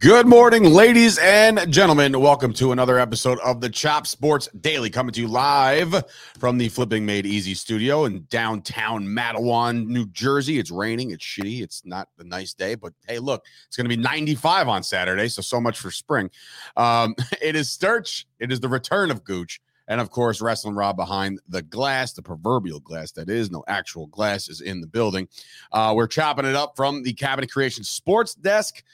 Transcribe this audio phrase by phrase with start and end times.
[0.00, 2.20] Good morning, ladies and gentlemen.
[2.20, 6.04] Welcome to another episode of the Chop Sports Daily, coming to you live
[6.38, 10.60] from the Flipping Made Easy studio in downtown Matawan, New Jersey.
[10.60, 13.96] It's raining, it's shitty, it's not a nice day, but hey, look, it's going to
[13.96, 16.30] be 95 on Saturday, so so much for spring.
[16.76, 19.60] Um, it is Sturch, it is the return of Gooch.
[19.88, 23.50] And of course, Wrestling Rob behind the glass, the proverbial glass that is.
[23.50, 25.26] No actual glass is in the building.
[25.72, 28.84] Uh, we're chopping it up from the Cabinet Creation Sports Desk.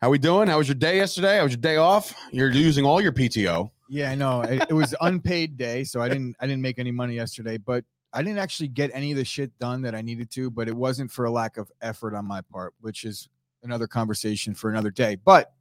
[0.00, 0.48] How we doing?
[0.48, 1.36] How was your day yesterday?
[1.36, 2.14] How was your day off?
[2.32, 3.70] You're using all your PTO.
[3.90, 4.40] Yeah, I know.
[4.42, 7.84] It, it was unpaid day, so I didn't I didn't make any money yesterday, but
[8.14, 10.74] I didn't actually get any of the shit done that I needed to, but it
[10.74, 13.28] wasn't for a lack of effort on my part, which is
[13.62, 15.16] another conversation for another day.
[15.16, 15.52] But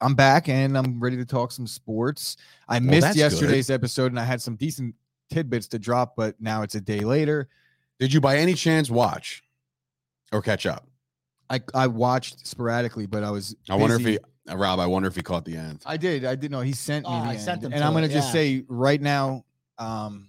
[0.00, 2.36] I'm back and I'm ready to talk some sports.
[2.68, 3.22] I missed that's good.
[3.22, 4.94] yesterday's episode and I had some decent
[5.28, 7.48] tidbits to drop, but now it's a day later.
[7.98, 9.42] Did you by any chance watch
[10.30, 10.87] or catch up?
[11.50, 14.18] I I watched sporadically, but I was I wonder if busy.
[14.48, 15.82] he, Rob, I wonder if he caught the end.
[15.86, 16.24] I did.
[16.24, 17.10] I did know he sent me.
[17.12, 17.40] Oh, the I end.
[17.40, 18.32] sent him and to I'm gonna it, just yeah.
[18.32, 19.44] say right now,
[19.78, 20.28] um,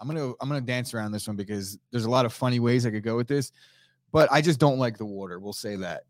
[0.00, 2.86] I'm gonna I'm gonna dance around this one because there's a lot of funny ways
[2.86, 3.52] I could go with this,
[4.12, 5.38] but I just don't like the water.
[5.38, 6.02] We'll say that.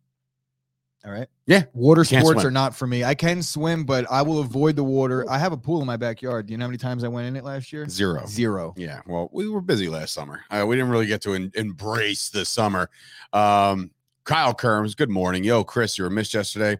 [1.05, 1.29] All right.
[1.47, 2.49] Yeah, Water Can't sports swim.
[2.49, 3.05] are not for me.
[3.05, 5.25] I can swim, but I will avoid the water.
[5.31, 6.47] I have a pool in my backyard.
[6.47, 7.89] Do you know how many times I went in it last year?
[7.89, 8.27] Zero.
[8.27, 8.75] Zero.
[8.77, 10.41] Yeah, well, we were busy last summer.
[10.51, 12.91] Uh, we didn't really get to en- embrace the summer.
[13.33, 13.93] Um,
[14.27, 15.45] Kyle Kerms, good morning.
[15.45, 16.79] Yo, Chris, you were missed yesterday.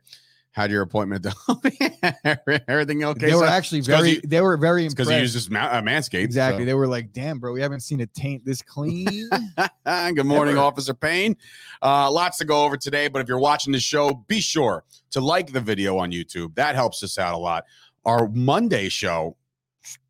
[0.51, 1.25] Had your appointment?
[2.67, 3.27] Everything okay?
[3.27, 3.49] they were son?
[3.53, 4.11] actually very.
[4.15, 5.19] you- they were very It's because impressed.
[5.19, 6.25] you used this ma- uh, Manscaped.
[6.25, 6.63] exactly.
[6.63, 6.67] so.
[6.67, 9.07] They were like, "Damn, bro, we haven't seen a taint this clean."
[9.87, 10.67] Good morning, Never.
[10.67, 11.37] Officer Payne.
[11.83, 15.21] Uh, lots to go over today, but if you're watching the show, be sure to
[15.21, 16.55] like the video on YouTube.
[16.57, 17.65] That helps us out a lot.
[18.07, 19.37] Our Monday show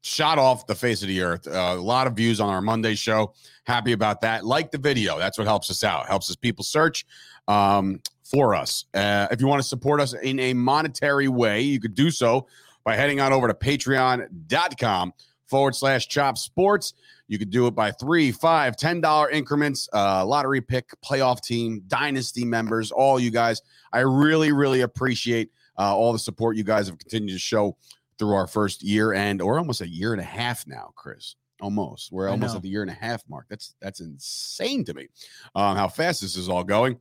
[0.03, 1.47] shot off the face of the earth.
[1.47, 3.35] Uh, a lot of views on our Monday show.
[3.65, 4.45] Happy about that.
[4.45, 5.19] Like the video.
[5.19, 6.07] That's what helps us out.
[6.07, 7.05] Helps us people search
[7.49, 8.87] um, for us.
[8.95, 12.47] Uh, if you want to support us in a monetary way, you could do so
[12.85, 15.13] by heading on over to patreon.com
[15.47, 16.95] forward slash chop sports.
[17.29, 19.89] You could do it by three, five, ten dollar increments.
[19.93, 23.63] Uh, lottery pick, playoff team, dynasty members, all you guys.
[23.93, 27.77] I really, really appreciate uh, all the support you guys have continued to show
[28.19, 31.37] through our first year and or almost a year and a half now, Chris.
[31.61, 33.47] Almost, we're almost at the year and a half mark.
[33.49, 35.09] That's that's insane to me.
[35.55, 37.01] Um, how fast this is all going.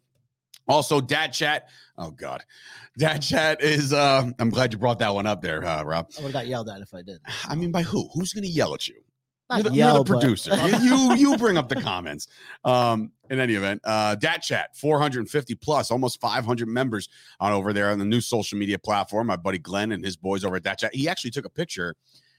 [0.67, 1.67] Also, Dat Chat.
[1.97, 2.41] Oh God,
[2.97, 3.91] Dat Chat is.
[3.91, 6.09] Uh, I'm glad you brought that one up there, uh, Rob.
[6.17, 7.19] I would have got yelled at if I did.
[7.47, 8.07] I mean, by who?
[8.13, 9.01] Who's going to yell at you?
[9.49, 10.55] Not You're the, yell, you're the but- producer.
[10.67, 12.27] you, you you bring up the comments.
[12.63, 17.89] Um, in any event, uh, Dat Chat 450 plus, almost 500 members on over there
[17.91, 19.27] on the new social media platform.
[19.27, 20.93] My buddy Glenn and his boys over at Dat Chat.
[20.95, 21.95] He actually took a picture.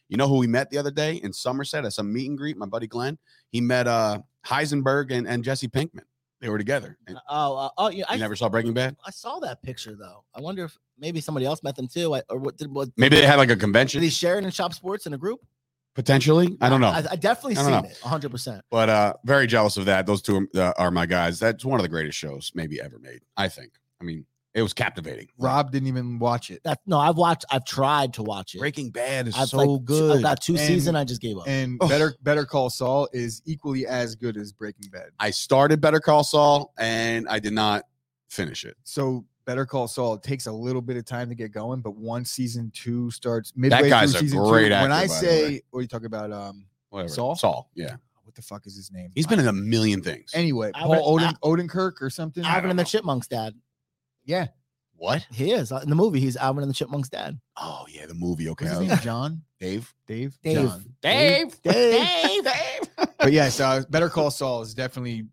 [0.09, 2.57] You know who we met the other day in Somerset at some meet and greet?
[2.57, 3.19] My buddy Glenn.
[3.51, 6.05] He met uh Heisenberg and, and Jesse Pinkman.
[6.41, 6.97] They were together.
[7.09, 7.97] And Oh, uh, oh, yeah.
[7.99, 8.95] you I, never saw Breaking Bad?
[9.05, 10.23] I saw that picture though.
[10.35, 12.15] I wonder if maybe somebody else met them too.
[12.15, 12.91] I, or what did what?
[12.97, 14.03] Maybe they had like a Did convention.
[14.03, 15.41] he share it in Chop Sports in a group?
[15.97, 16.57] Potentially.
[16.61, 16.89] I don't know.
[16.91, 17.79] I, I definitely I seen know.
[17.79, 17.99] it.
[18.03, 18.31] 100.
[18.31, 21.81] percent but uh very jealous of that those two uh, are my guys that's one
[21.81, 24.25] of the greatest shows maybe ever made i think i mean
[24.55, 26.63] it was captivating Rob didn't even watch it.
[26.65, 27.45] That no, I've watched.
[27.51, 28.59] I've tried to watch it.
[28.59, 30.97] breaking bad is I've so like, good I've got two And- seasons.
[30.97, 31.45] I just gave up.
[31.47, 31.87] And Oh.
[31.89, 35.09] Better Better Call Saul is equally as good as Breaking Bad.
[35.21, 37.83] i started better call saul and i did not
[38.31, 41.53] finish it So Better Call Saul it takes a little bit of time to get
[41.53, 44.93] going, but once season two starts midway guy's through a season great two, actor, when
[44.93, 46.33] I by the say what are you talking about?
[46.33, 47.37] Um, whatever Saul?
[47.37, 49.11] saul yeah what the fuck is his name?
[49.15, 50.73] he's been in a million things anyway.
[50.75, 52.45] Alvin- Paul Oden, Odenkirk or something.
[52.45, 52.85] Alvin and the.
[52.85, 53.55] Chipmunks dad.
[54.25, 54.49] Yeah,
[54.97, 56.19] what He is uh, in the movie.
[56.19, 57.39] He's Alvin and the Chipmunks dad.
[57.57, 58.99] oh yeah the movie okay what's his name?
[58.99, 60.57] John, dave Dave, Dave.
[60.57, 60.95] John.
[61.01, 62.45] dave Dave.
[62.45, 62.53] dave
[63.19, 65.27] But yes, uh, Better Call Saul is definitely,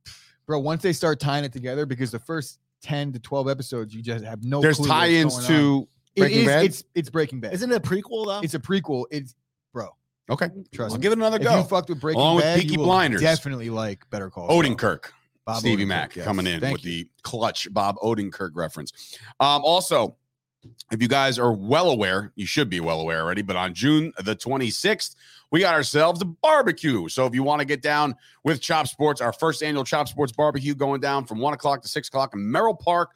[0.46, 0.60] bro.
[0.60, 4.24] Once they start tying it together, because the first ten to twelve episodes, you just
[4.24, 4.62] have no.
[4.62, 5.50] there's clue tie-ins going on.
[5.52, 7.54] to It breaking is- bad It's it's Breaking Bad.
[7.54, 8.42] Isn't it a prequel though?
[8.44, 9.06] It's a prequel.
[9.10, 9.34] It's
[9.74, 9.88] bro.
[10.30, 11.02] okay Trust i'll me.
[11.02, 12.86] give it another If go you fucked with Breaking Along with Bad, Peaky you will
[12.86, 13.22] Blinders.
[13.22, 14.62] definitely like Better Call Saul.
[14.62, 15.06] Odenkirk.
[15.46, 16.26] Bob Stevie Odenkirk, Mack yes.
[16.26, 17.04] coming in Thank with you.
[17.04, 18.94] the clutch Bob Odenkirk reference.
[19.42, 20.16] Um, also,
[20.92, 24.14] if you guys are well aware, you should be well aware already, but on June
[24.24, 25.16] the 26th,
[25.54, 27.08] we got ourselves a barbecue.
[27.10, 30.32] So if you want to get down with Chop Sports, our first annual Chop Sports
[30.32, 33.12] barbecue going down from one o'clock to six o'clock in Merrill Park,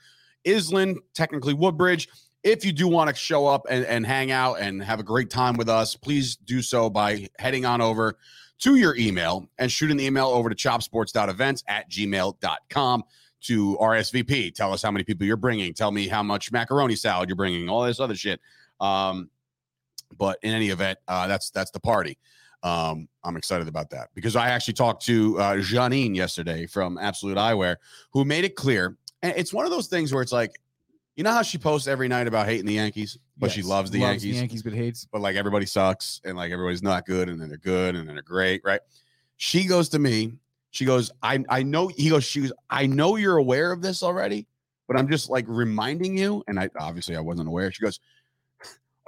[0.45, 2.07] Iselin, technically Woodbridge.
[2.44, 5.31] If you do want to show up and, and hang out and have a great
[5.31, 8.19] time with us, please do so by heading on over
[8.60, 13.04] to your email and shoot an email over to chopsports.events at gmail.com
[13.42, 14.54] to RSVP.
[14.54, 15.74] Tell us how many people you're bringing.
[15.74, 18.39] Tell me how much macaroni salad you're bringing, all this other shit.
[18.80, 19.31] Um,
[20.15, 22.18] but in any event, uh, that's that's the party.
[22.63, 27.38] Um, I'm excited about that because I actually talked to uh, Janine yesterday from Absolute
[27.38, 27.77] Eyewear,
[28.12, 28.98] who made it clear.
[29.21, 30.59] And it's one of those things where it's like,
[31.15, 34.00] you know how she posts every night about hating the Yankees, but she loves the
[34.00, 35.07] Yankees, Yankees, but hates.
[35.12, 38.15] but like everybody sucks and like everybody's not good and then they're good and then
[38.15, 38.81] they're great, right?
[39.38, 40.33] She goes to me,
[40.69, 44.03] she goes, I I know he goes, she goes, I know you're aware of this
[44.03, 44.45] already,
[44.88, 46.44] but I'm just like reminding you.
[46.48, 47.71] And I obviously I wasn't aware.
[47.71, 48.00] She goes,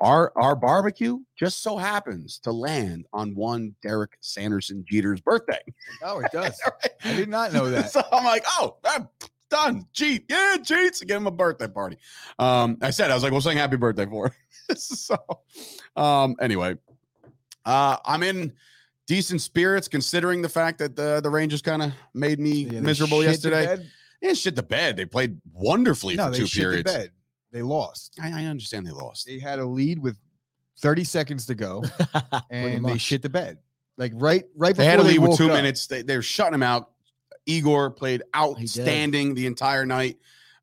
[0.02, 5.60] Our our barbecue just so happens to land on one Derek Sanderson Jeter's birthday.
[6.04, 6.60] Oh, it does.
[7.04, 7.90] I did not know that.
[7.92, 9.08] so I'm like, oh, ah,
[9.50, 9.86] done.
[9.94, 10.26] Cheat.
[10.30, 11.02] Yeah, cheats.
[11.02, 11.98] Give him a birthday party.
[12.38, 14.76] Um, I said, I was like, we'll sing happy birthday for her.
[14.76, 15.18] so
[15.96, 16.76] um, anyway,
[17.66, 18.54] uh, I'm in
[19.08, 23.24] decent spirits considering the fact that the, the Rangers kind of made me Yeah, miserable
[23.24, 23.84] yesterday.
[24.22, 24.98] Yeah, shit the bed.
[24.98, 27.10] They played wonderfully No, for they two shit the periods.
[27.52, 28.18] They lost.
[28.22, 29.26] I, I understand they lost.
[29.26, 30.18] They had a lead with
[30.80, 31.84] 30 seconds to go,
[32.50, 33.02] and they much.
[33.02, 33.58] shit the bed.
[33.98, 34.76] Like right, right.
[34.76, 35.54] They had a before lead with woke two up.
[35.58, 35.88] minutes.
[35.88, 36.92] They, they're shutting him out.
[37.46, 40.18] Igor played outstanding the entire night.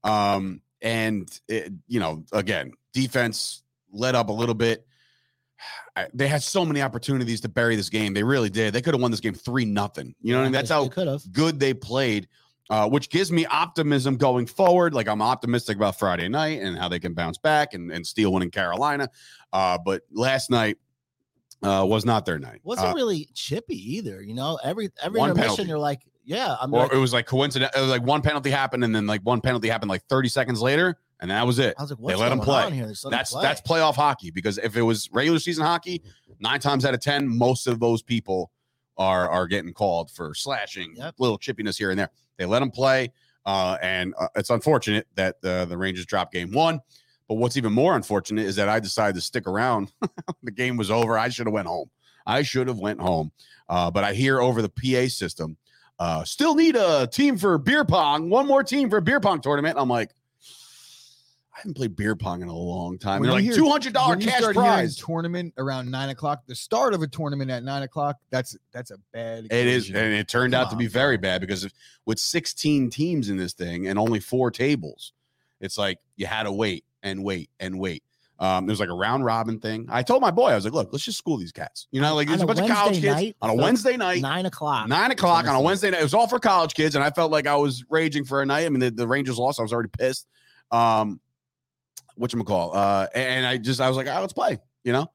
[0.05, 3.63] Um, and it, you know, again, defense
[3.93, 4.87] let up a little bit.
[5.97, 8.15] I- They had so many opportunities to bury this game.
[8.15, 8.73] They really did.
[8.73, 10.15] They could have won this game three nothing.
[10.23, 10.53] You know what I mean?
[10.53, 11.33] That's how have.
[11.33, 12.29] good they played,
[12.71, 14.95] uh, which gives me optimism going forward.
[14.95, 18.33] Like I'm optimistic about Friday night and how they can bounce back and, and steal
[18.33, 19.09] one in Carolina.
[19.53, 20.77] Uh, but last night
[21.63, 22.61] uh, was not their night.
[22.65, 24.23] Wasn't Uh, really chippy either.
[24.23, 25.69] You know, every every intermission, penalty.
[25.69, 27.73] you're like, yeah, I'm or like, it was like coincident.
[27.77, 30.61] It was like one penalty happened, and then like one penalty happened like 30 seconds
[30.61, 31.75] later, and that was it.
[31.79, 32.63] I was like, what's let 'em going play.
[32.65, 32.87] on here?
[32.87, 33.43] They just let 'em That's play.
[33.43, 36.03] that's playoff hockey because if it was regular season hockey,
[36.41, 38.51] nine times out of ten, most of those people
[38.99, 41.15] are are getting called for slashing, Yep.
[41.19, 42.11] little chippiness here and there.
[42.39, 43.13] They let them play,
[43.45, 46.81] uh, and uh, it's unfortunate that uh, the Rangers dropped game one.
[47.29, 49.93] But what's even more unfortunate is that I decided to stick around.
[50.43, 51.19] the game was over.
[51.19, 51.91] I should have went home.
[52.25, 53.33] I should have went home.
[53.69, 55.57] Uh, but I hear over the PA system,
[55.99, 58.31] uh, still need a team for beer pong.
[58.31, 59.77] One more team for a beer pong tournament.
[59.79, 60.13] I'm like,
[61.57, 63.21] I haven't played beer pong in a long time.
[63.21, 64.95] When They're like two hundred dollar cash prize.
[64.97, 66.43] tournament around nine o'clock.
[66.47, 68.19] The start of a tournament at nine o'clock.
[68.29, 69.47] That's that's a bad.
[69.47, 71.73] It is, and it turned Come out to be very bad because if,
[72.05, 75.15] with 16 teams in this thing and only four tables,
[75.59, 78.03] it's like you had to wait and wait and wait.
[78.39, 79.87] Um, there's like a round robin thing.
[79.89, 81.89] I told my boy, I was like, look, let's just school these cats.
[81.91, 83.37] You know, like there's a a bunch of college kids night?
[83.41, 84.89] on a Wednesday night, nine o'clock.
[84.89, 85.87] nine o'clock on a Wednesday.
[85.87, 86.01] Wednesday night.
[86.01, 88.47] It was all for college kids, and I felt like I was raging for a
[88.47, 88.67] night.
[88.67, 89.59] I mean, the, the Rangers lost.
[89.59, 90.27] I was already pissed.
[90.71, 91.19] Um,
[92.17, 92.75] what you call?
[92.75, 94.59] Uh, and I just I was like, oh, let's play.
[94.85, 95.11] You know,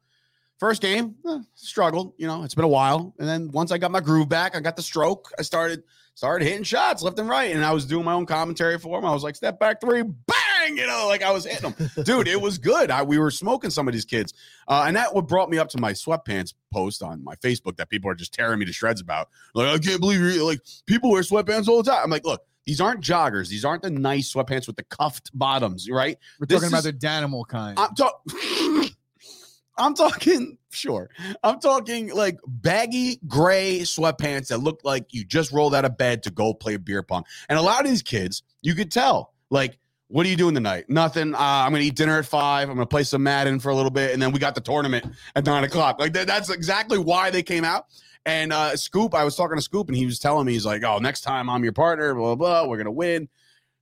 [0.60, 2.14] first game eh, struggled.
[2.18, 4.60] You know, it's been a while, and then once I got my groove back, I
[4.60, 5.32] got the stroke.
[5.38, 5.84] I started
[6.14, 9.06] started hitting shots left and right, and I was doing my own commentary for him.
[9.06, 12.28] I was like, step back three, bang, you know, like I was hitting them, dude.
[12.28, 12.92] It was good.
[12.92, 14.34] I we were smoking some of these kids,
[14.68, 17.90] uh, and that what brought me up to my sweatpants post on my Facebook that
[17.90, 19.30] people are just tearing me to shreds about.
[19.54, 22.02] Like, I can't believe you like people wear sweatpants all the time.
[22.04, 22.42] I'm like, look.
[22.66, 23.50] These aren't joggers.
[23.50, 26.18] These aren't the nice sweatpants with the cuffed bottoms, right?
[26.40, 27.78] We're this talking about the Danimal kind.
[27.80, 28.90] I'm talking.
[29.78, 30.58] I'm talking.
[30.70, 31.10] Sure,
[31.44, 36.24] I'm talking like baggy gray sweatpants that look like you just rolled out of bed
[36.24, 37.24] to go play beer pong.
[37.50, 40.86] And a lot of these kids, you could tell, like, what are you doing tonight?
[40.88, 41.34] Nothing.
[41.34, 42.70] Uh, I'm gonna eat dinner at five.
[42.70, 45.06] I'm gonna play some Madden for a little bit, and then we got the tournament
[45.36, 46.00] at nine o'clock.
[46.00, 47.88] Like that, that's exactly why they came out.
[48.26, 50.84] And uh, Scoop, I was talking to Scoop, and he was telling me, he's like,
[50.84, 52.62] "Oh, next time I'm your partner, blah blah.
[52.64, 53.28] blah we're gonna win."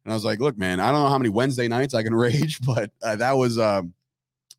[0.05, 2.15] And I was like, "Look, man, I don't know how many Wednesday nights I can
[2.15, 3.93] rage, but uh, that was um,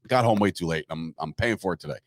[0.07, 0.85] got home way too late.
[0.91, 1.99] I'm I'm paying for it today."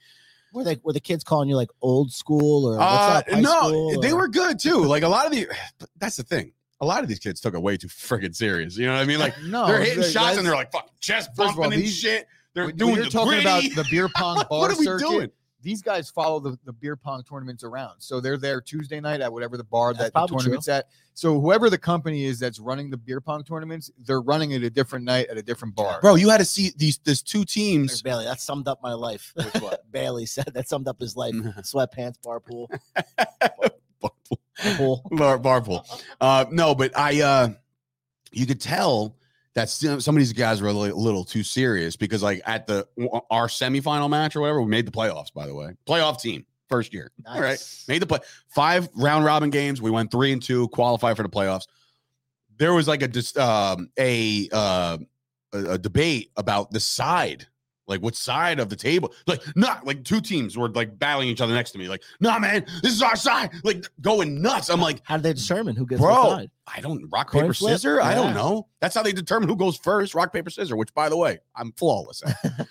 [0.53, 3.41] Were they were the kids calling you like old school or what's Uh, up?
[3.41, 4.83] no, they or- were good too.
[4.83, 5.47] Like a lot of the,
[5.97, 6.51] that's the thing.
[6.79, 8.77] A lot of these kids took it way too friggin' serious.
[8.77, 9.17] You know what I mean?
[9.17, 11.81] Like no, they're hitting that- shots and they're like fucking chest of all, bumping and
[11.81, 12.27] these- shit.
[12.53, 15.07] They're doing you're the talking about the beer pong bar what are we circuit.
[15.07, 15.31] doing?
[15.63, 17.99] These guys follow the, the beer pong tournaments around.
[17.99, 20.43] So they're there Tuesday night at whatever the bar That's that the probably true.
[20.43, 20.89] tournament's at.
[21.15, 24.69] So whoever the company is that's running the beer pong tournaments, they're running it a
[24.69, 26.01] different night at a different bar.
[26.01, 26.99] Bro, you had to see these.
[27.03, 28.01] There's two There's teams.
[28.01, 28.25] Bailey.
[28.25, 29.33] That summed up my life.
[29.59, 29.83] What?
[29.91, 31.33] Bailey said that summed up his life.
[31.61, 32.69] Sweatpants, bar pool,
[34.01, 34.11] bar,
[34.77, 35.03] pool.
[35.39, 35.85] bar pool.
[36.19, 37.21] Uh, no, but I.
[37.21, 37.49] uh
[38.31, 39.15] You could tell
[39.55, 42.65] that some of these guys were a little, a little too serious because, like, at
[42.65, 42.87] the
[43.29, 45.31] our semifinal match or whatever, we made the playoffs.
[45.33, 47.11] By the way, playoff team first year.
[47.27, 47.63] All right.
[47.87, 49.81] Made the play five round robin games.
[49.81, 51.67] We went three and two, qualify for the playoffs.
[52.57, 54.97] There was like a just um, a, uh,
[55.53, 57.47] a a debate about the side
[57.87, 59.13] Like what side of the table?
[59.27, 61.89] Like not like two teams were like battling each other next to me.
[61.89, 63.51] Like, nah, man, this is our side.
[63.63, 64.69] Like going nuts.
[64.69, 66.51] I'm like, How do they determine who gets bro, what side?
[66.67, 67.73] I don't rock Coin paper flip?
[67.73, 67.99] scissors.
[67.99, 68.67] I don't know.
[68.79, 70.15] That's how they determine who goes first.
[70.15, 70.73] Rock paper scissors.
[70.73, 72.23] Which, by the way, I'm flawless.
[72.25, 72.67] At.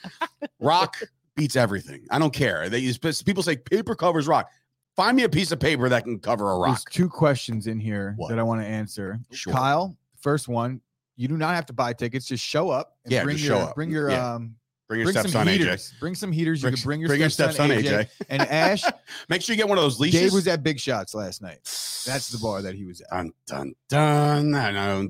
[0.61, 0.97] rock
[1.37, 2.07] beats everything.
[2.11, 2.69] I don't care.
[2.69, 4.49] They use people say paper covers rock.
[4.97, 6.67] Find me a piece of paper that can cover a rock.
[6.69, 6.91] There's rock.
[6.91, 8.29] two questions in here What?
[8.31, 9.19] that I want to answer.
[9.31, 9.53] Sure.
[9.53, 10.81] Kyle, first one,
[11.17, 12.27] you do not have to buy tickets.
[12.27, 12.97] Just show up.
[13.05, 13.75] And Yeah, bring just your, show up.
[13.75, 14.35] Bring your Yeah.
[14.35, 14.55] um,
[14.93, 15.59] Bring your bring some stepson, AJ.
[15.59, 15.95] heaters.
[16.01, 16.61] Bring some heaters.
[16.61, 18.05] You Bring, can bring your bring your stepson, stepson, AJ.
[18.05, 18.09] AJ.
[18.29, 18.85] And Ash,
[19.29, 20.21] Make sure you get one of those leashes.
[20.21, 21.61] Dave was at Big Shots last night.
[22.07, 23.09] That's the bar that he was at.
[23.11, 24.55] Dun dun dun.
[24.55, 25.09] I know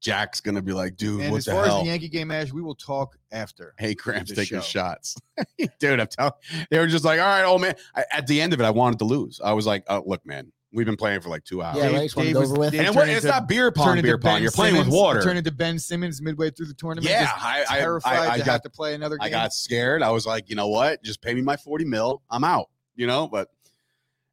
[0.00, 1.78] Jack's gonna be like, dude, And what as the far hell?
[1.78, 3.74] as the Yankee game, Ash, we will talk after.
[3.78, 4.60] hey, Cramps taking show.
[4.60, 5.16] shots.
[5.78, 6.32] dude, I'm telling
[6.70, 7.74] they were just like, all right, old man.
[7.94, 9.40] I, at the end of it, I wanted to lose.
[9.44, 11.76] I was like, oh, look, man, we've been playing for like two hours.
[11.76, 12.02] Yeah, right.
[12.02, 12.70] Just want Dave was- over with.
[12.72, 14.34] Dave And it, turned wa- it's into- not beer pong, beer pong.
[14.36, 15.22] Ben You're playing with Simmons- water.
[15.22, 17.08] Turn into Ben Simmons midway through the tournament.
[17.10, 19.26] Yeah, I, I, terrified I, I to got have to play another game.
[19.26, 20.02] I got scared.
[20.02, 21.02] I was like, you know what?
[21.02, 22.22] Just pay me my 40 mil.
[22.30, 23.48] I'm out, you know, but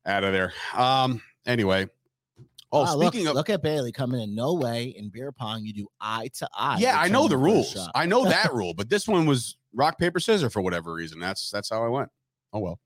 [0.05, 0.53] out of there.
[0.75, 1.88] Um, anyway.
[2.72, 4.36] Oh, Wow, look, speaking of look at Bailey coming in.
[4.36, 6.77] No way in beer pong you do eye to eye.
[6.79, 7.75] yeah, I know the rules.
[7.96, 11.19] I know that rule, but this one was rock, paper, scissors for whatever reason.
[11.19, 12.10] That's that's how I went.
[12.53, 12.79] Oh well.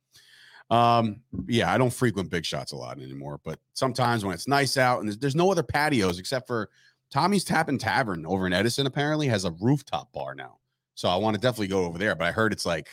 [0.69, 4.77] Um, yeah, I don't frequent big shots a lot anymore, but sometimes when it's nice
[4.77, 6.69] out and there's, there's no other patios except for
[7.11, 10.57] Tommy's Tap and Tavern over in Edison apparently has a rooftop bar now.
[10.95, 12.87] So I want to definitely go over there, but I heard it's like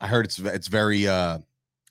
[0.00, 1.38] I heard it's it's very uh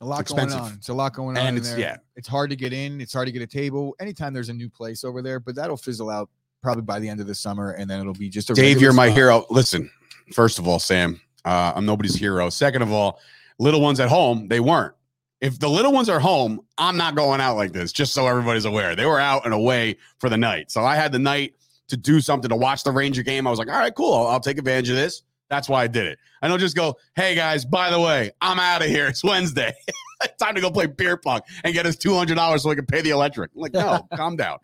[0.02, 0.58] a lot expensive.
[0.60, 0.78] going on.
[0.78, 1.46] It's a lot going on.
[1.46, 1.80] and it's there.
[1.80, 3.02] yeah, It's hard to get in.
[3.02, 3.96] It's hard to get a table.
[4.00, 6.30] Anytime there's a new place over there, but that'll fizzle out
[6.62, 8.94] probably by the end of the summer, and then it'll be just a Dave, you're
[8.94, 9.18] my spot.
[9.18, 9.46] hero.
[9.50, 9.90] Listen,
[10.34, 12.50] first of all, Sam, uh, I'm nobody's hero.
[12.50, 13.20] Second of all,
[13.60, 14.94] little ones at home, they weren't.
[15.42, 18.66] If the little ones are home, I'm not going out like this, just so everybody's
[18.66, 18.96] aware.
[18.96, 20.72] They were out and away for the night.
[20.72, 21.54] So I had the night
[21.88, 23.48] to do something to watch the Ranger game.
[23.48, 24.14] I was like, all right, cool.
[24.14, 25.24] I'll, I'll take advantage of this.
[25.50, 26.20] That's why I did it.
[26.42, 29.08] I don't just go, hey guys, by the way, I'm out of here.
[29.08, 29.74] It's Wednesday.
[30.40, 33.10] Time to go play beer pong and get us $200 so we can pay the
[33.10, 33.52] electric.
[33.56, 34.60] I'm like, no, calm down.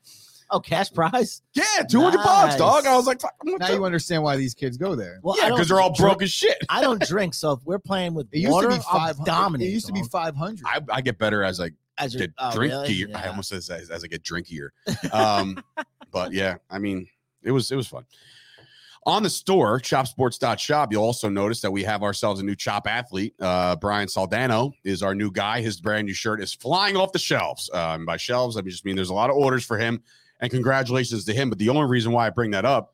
[0.52, 1.42] Oh, cash prize.
[1.54, 2.86] Yeah, 200 bucks, dog.
[2.86, 5.20] I was like, fuck, Now you understand why these kids go there.
[5.24, 6.58] Well, yeah, because they're all drink- broke as shit.
[6.70, 9.26] I don't drink, so if we're playing with It used water, to be I'll five.
[9.26, 9.68] dominate.
[9.68, 10.66] It used to be five hundred.
[10.66, 13.08] I, I get better as I As you- get oh, drinkier.
[13.08, 13.14] really?
[13.16, 14.70] I almost says as, as I get drinkier.
[15.14, 15.64] Um,
[16.12, 17.08] but yeah, I mean,
[17.44, 18.06] it was it was fun.
[19.08, 23.36] On the store, chopsports.shop, you'll also notice that we have ourselves a new chop athlete.
[23.40, 25.62] Uh, Brian Saldano is our new guy.
[25.62, 27.70] His brand new shirt is flying off the shelves.
[27.72, 30.02] Um, by shelves, I just mean there's a lot of orders for him.
[30.40, 31.50] And congratulations to him.
[31.50, 32.94] But the only reason why I bring that up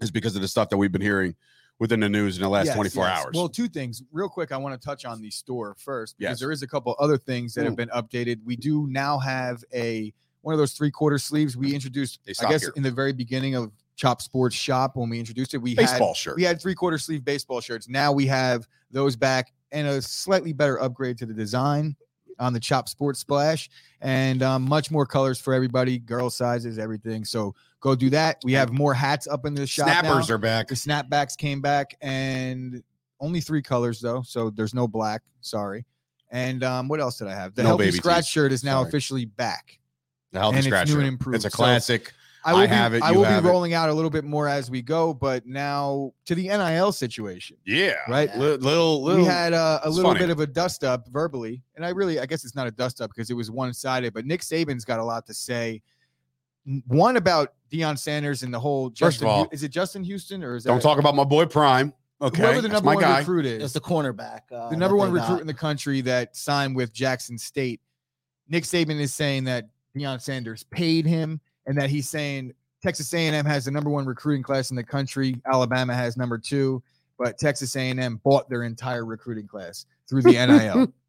[0.00, 1.34] is because of the stuff that we've been hearing
[1.80, 3.18] within the news in the last Yes, 24 yes.
[3.24, 3.32] hours.
[3.34, 4.02] Well, two things.
[4.12, 6.40] Real quick, I want to touch on the store first because Yes.
[6.40, 7.64] there is a couple other things that Ooh.
[7.66, 8.38] have been updated.
[8.44, 12.20] We do now have a one of those three quarter sleeves we introduced.
[12.40, 12.72] I guess here.
[12.76, 16.16] in the very beginning of Chop Sports Shop when we introduced it, we Baseball had
[16.16, 16.36] shirt.
[16.36, 17.88] we had three quarter sleeve baseball shirts.
[17.88, 21.96] Now we have those back and a slightly better upgrade to the design
[22.38, 23.68] on the Chop Sports Splash
[24.00, 27.24] and um, much more colors for everybody, girl sizes, everything.
[27.24, 28.38] So go do that.
[28.44, 29.86] We have more hats up in the shop.
[29.88, 30.00] now.
[30.00, 30.68] Snappers are back.
[30.68, 32.82] The snapbacks came back and
[33.20, 35.22] only three colors though, so there's no black.
[35.40, 35.84] Sorry.
[36.30, 37.54] And um, what else did I have?
[37.54, 38.28] The No healthy scratch tees.
[38.28, 38.88] shirt is now Sorry.
[38.88, 39.78] officially back.
[40.32, 41.08] The healthy and it's scratch new and shirt.
[41.08, 41.36] improved.
[41.36, 42.12] It's a So- classic.
[42.48, 43.50] I will I be, have it, I will have be it.
[43.52, 47.56] rolling out a little bit more as we go, but now to the NIL situation,
[47.66, 47.94] Yeah.
[48.08, 48.28] right?
[48.32, 48.38] Yeah.
[48.38, 49.22] Li- little, little.
[49.22, 50.20] we had uh, a little funny.
[50.20, 53.00] bit of a dust up verbally, and I really, I guess it's not a dust
[53.00, 54.14] up because it was one sided.
[54.14, 55.82] But Nick Saban's got a lot to say.
[56.86, 58.92] One about Deion Sanders and the whole.
[58.98, 61.94] First of all, is it Justin Houston or is Don't talk about my boy Prime.
[62.20, 62.42] Okay.
[62.42, 63.18] whoever the number my one guy.
[63.20, 63.62] recruit is?
[63.62, 64.40] It's the cornerback.
[64.52, 65.40] Uh, the number one recruit got.
[65.40, 67.80] in the country that signed with Jackson State.
[68.48, 73.44] Nick Saban is saying that Deion Sanders paid him, and that he's saying Texas A&M
[73.44, 75.36] has the number one recruiting class in the country.
[75.52, 76.82] Alabama has number two,
[77.18, 80.92] but Texas A&M bought their entire recruiting class through the NIL.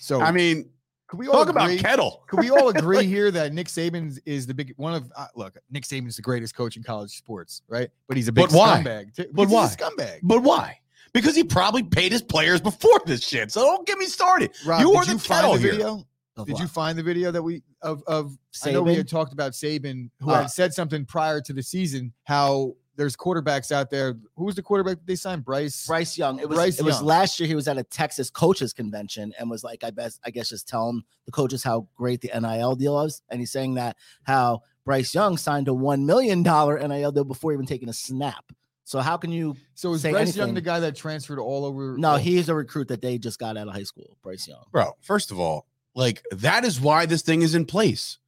[0.00, 0.70] So I mean,
[1.06, 2.24] could we all talk about kettle.
[2.26, 5.58] Could we all agree here that Nick Saban is the big one of uh, look?
[5.70, 7.90] Nick Saban's the greatest coach in college sports, right?
[8.08, 8.82] But he's a big But why?
[8.82, 9.14] scumbag.
[9.14, 10.20] too, But a scumbag.
[10.22, 10.78] But why?
[11.12, 13.52] Because he probably paid his players before this shit.
[13.52, 14.52] So don't get me started.
[14.64, 15.72] Rob, you are the you kettle the here.
[15.72, 16.06] video?
[16.36, 19.32] Of Did you find the video that we of of I know we had talked
[19.34, 23.90] about Saban, who Uh, had said something prior to the season, how there's quarterbacks out
[23.90, 24.14] there.
[24.36, 25.44] Who was the quarterback that they signed?
[25.44, 25.86] Bryce.
[25.86, 26.38] Bryce Young.
[26.38, 27.46] It was Bryce it was last year.
[27.48, 30.68] He was at a Texas coaches convention and was like, I best I guess just
[30.68, 35.14] telling the coaches how great the NIL deal was, and he's saying that how Bryce
[35.14, 38.44] Young signed a one million dollar NIL deal before even taking a snap.
[38.84, 39.56] So how can you?
[39.74, 41.96] So is say Bryce Young the guy that transferred all over?
[41.98, 44.16] No, all- he's a recruit that they just got out of high school.
[44.22, 44.64] Bryce Young.
[44.72, 48.18] Bro, first of all, like that is why this thing is in place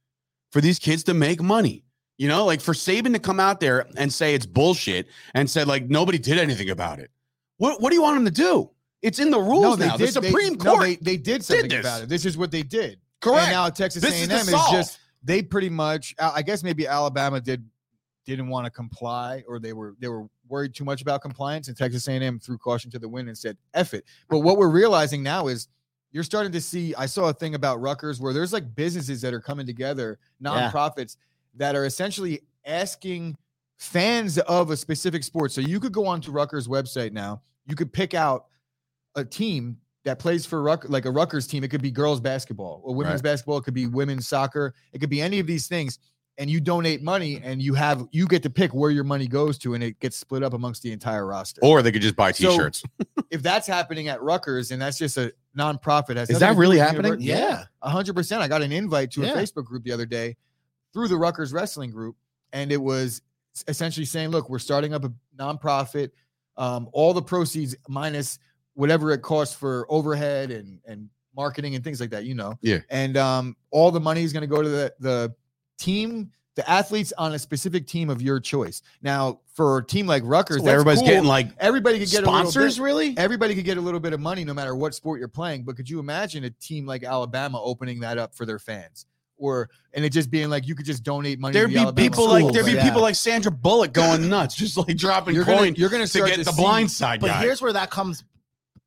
[0.51, 1.83] for these kids to make money.
[2.17, 5.67] You know, like for Saban to come out there and say it's bullshit and said
[5.67, 7.11] like nobody did anything about it.
[7.57, 8.69] What What do you want them to do?
[9.01, 9.97] It's in the rules now.
[9.97, 10.81] the they- Supreme no, Court.
[10.81, 11.79] they, they did something this.
[11.81, 12.09] about it.
[12.09, 12.99] This is what they did.
[13.21, 13.43] correct.
[13.47, 16.15] And now Texas This A&M the is, just they pretty much.
[16.19, 17.67] I guess maybe Alabama did
[18.25, 21.75] didn't want to comply, or they were they were worried too much about compliance, and
[21.77, 25.21] Texas A&M threw caution to the wind and said "eff it." But what we're realizing
[25.21, 25.67] now is
[26.15, 26.95] you're starting to see.
[26.95, 30.71] I saw a thing about Rutgers where there's like businesses that are coming together, Yeah.
[30.71, 31.17] nonprofits
[31.55, 33.35] that are essentially asking
[33.77, 35.51] fans of a specific sport.
[35.51, 37.41] So you could go onto Rutgers website now.
[37.67, 38.45] You could pick out
[39.15, 41.65] a team that plays for Ruck, like a Rutgers team.
[41.65, 43.23] It could be girls basketball or women's Right.
[43.31, 43.57] basketball.
[43.57, 44.73] It could be women's soccer.
[44.93, 45.99] It could be any of these things.
[46.37, 49.57] And you donate money, and you have you get to pick where your money goes
[49.59, 51.61] to, and it gets split up amongst the entire roster.
[51.63, 52.83] or they could just buy T-shirts.
[53.31, 57.13] if that's happening at Rutgers, and that's just a nonprofit, has Is that really happening?
[57.13, 57.63] univer- Yeah.
[57.81, 58.41] a hundred percent.
[58.41, 59.33] I got an invite to a Yeah.
[59.35, 60.35] Facebook group the other day
[60.93, 62.17] through the Rutgers Wrestling Group,
[62.51, 63.21] and it was
[63.69, 66.11] essentially saying, "Look, we're starting up a nonprofit.
[66.57, 68.39] Um, all the proceeds minus
[68.73, 72.25] whatever it costs for overhead and and marketing and things like that.
[72.25, 72.79] You know, Yeah.
[72.89, 75.35] And um, all the money is going to go to the the
[75.77, 78.81] team." The athletes on a specific team of your choice.
[79.01, 81.07] Now, for a team like Rutgers, So that's everybody's cool.
[81.09, 82.79] getting like everybody could get a bit- sponsors.
[82.79, 83.13] Really?
[83.17, 85.63] everybody could get a little bit of money no matter what sport you're playing.
[85.63, 89.05] But could you imagine a team like Alabama opening that up for their fans?
[89.37, 91.51] Or and it just being like you could just donate money.
[91.51, 92.85] There'd to be Alabama people like there'd be Yeah.
[92.85, 96.19] people like Sandra Bullock going nuts, just like dropping you're coin gonna you're gonna to
[96.19, 97.41] get to the see- blind side But guy.
[97.41, 98.23] here's where that comes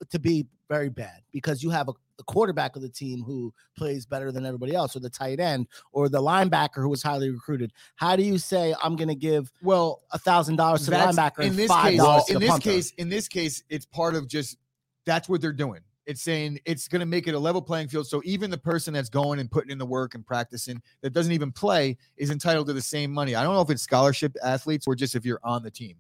[0.09, 4.05] to be very bad because you have a, the quarterback of the team who plays
[4.05, 7.73] better than everybody else, or the tight end, or the linebacker who was highly recruited.
[7.97, 11.41] How do you say I'm going to give Well, a thousand dollars to the linebacker
[11.41, 12.71] in and this case, in this punter?
[12.71, 14.59] case, in this case, it's part of just
[15.07, 15.81] that's what they're doing.
[16.05, 18.07] It's saying it's going to make it a level playing field.
[18.07, 21.33] So even the person that's going and putting in the work and practicing that doesn't
[21.33, 23.35] even play is entitled to the same money.
[23.35, 25.97] I don't know if it's scholarship athletes or just if you're on the team.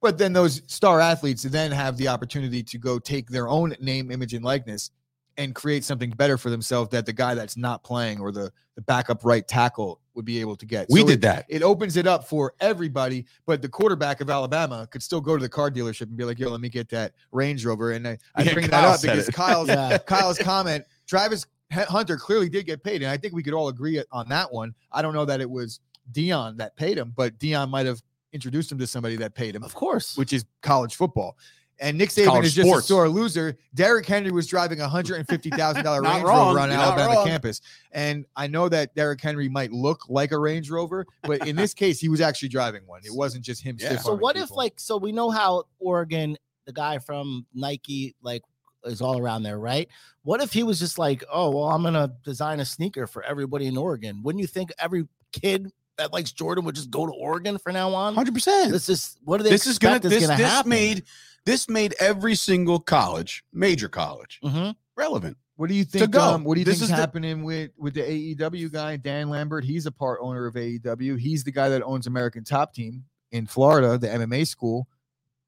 [0.00, 4.12] But then those star athletes then have the opportunity to go take their own name,
[4.12, 4.92] image, and likeness
[5.38, 8.82] and create something better for themselves that the guy that's not playing or the, the
[8.82, 10.86] backup right tackle would be able to get.
[10.88, 11.46] we So did it- that.
[11.48, 15.42] it opens it up for everybody, but the quarterback of Alabama could still go to
[15.42, 18.18] the car dealership and be like, "Yo, let me get that Range Rover." And I,
[18.34, 19.34] I Yeah, bring Kyle that up because it.
[19.34, 19.98] Kyle's Yeah.
[20.06, 23.68] Kyle's comment, Travis H- Hunter clearly did get paid, and I think we could all
[23.68, 24.74] agree on that one.
[24.92, 25.80] I don't know that it was
[26.12, 28.00] Deion that paid him, but Deion might have
[28.32, 30.16] introduced him to somebody that paid him, of course.
[30.16, 31.36] which is college football.
[31.78, 32.86] And Nick Saban is just sports.
[32.86, 33.58] a sore loser.
[33.74, 36.48] Derrick Henry was driving a hundred and fifty thousand dollar Range wrong.
[36.48, 37.60] Rover on You're Alabama campus,
[37.92, 41.74] and I know that Derrick Henry might look like a Range Rover, but in this
[41.82, 43.02] case, he was actually driving one.
[43.04, 43.76] It wasn't just him.
[43.78, 43.98] Yeah.
[43.98, 48.42] so arming what if like so we know how Oregon, the guy from Nike, like
[48.84, 49.88] is all around there, right?
[50.22, 53.66] What if he was just like, oh well, I'm gonna design a sneaker for everybody
[53.66, 54.22] in Oregon?
[54.22, 57.92] Wouldn't you think every kid that likes Jordan would just go to Oregon from now
[57.94, 58.14] on?
[58.14, 58.72] Hundred percent.
[58.72, 60.70] This is what do they This is gonna expect is this gonna this happen?
[60.70, 61.04] made
[61.46, 64.74] this made every single college, major college, Mhm.
[64.96, 65.38] relevant.
[65.56, 66.10] What do you think?
[66.10, 66.20] go.
[66.20, 69.30] Um, what do you think is is the- happening with with the AEW guy, Dan
[69.30, 69.64] Lambert?
[69.64, 71.16] He's a part owner of AEW.
[71.16, 74.86] He's the guy that owns American Top Team in Florida, the MMA school.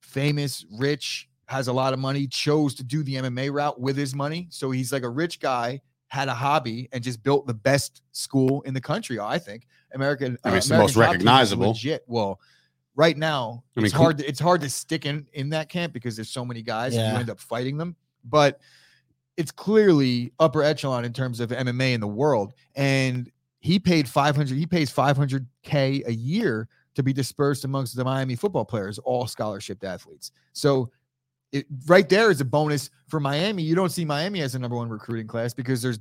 [0.01, 2.27] Famous, rich, has a lot of money.
[2.27, 5.81] Chose to do the MMA route with his money, so he's like a rich guy.
[6.09, 9.21] Had a hobby and just built the best school in the country.
[9.21, 10.39] I think American.
[10.43, 11.67] I mean, it's the American most Top Team is recognizable.
[11.69, 12.05] Legit.
[12.07, 12.41] Well,
[12.99, 14.19] right now I mean, it's hard.
[14.19, 17.13] To, it's hard to stick in in that camp because there's so many guys and
[17.13, 17.97] you end up fighting them.
[18.25, 18.61] But
[19.39, 22.55] it's clearly upper echelon in terms of MMA in the world.
[22.75, 23.31] And
[23.61, 28.65] he paid 500, he pays 500K a year to be dispersed amongst the Miami football
[28.65, 30.33] players, all scholarship athletes.
[30.53, 30.91] So
[31.53, 33.63] it right there is a bonus for Miami.
[33.63, 36.01] You don't see Miami as a number one recruiting class because there's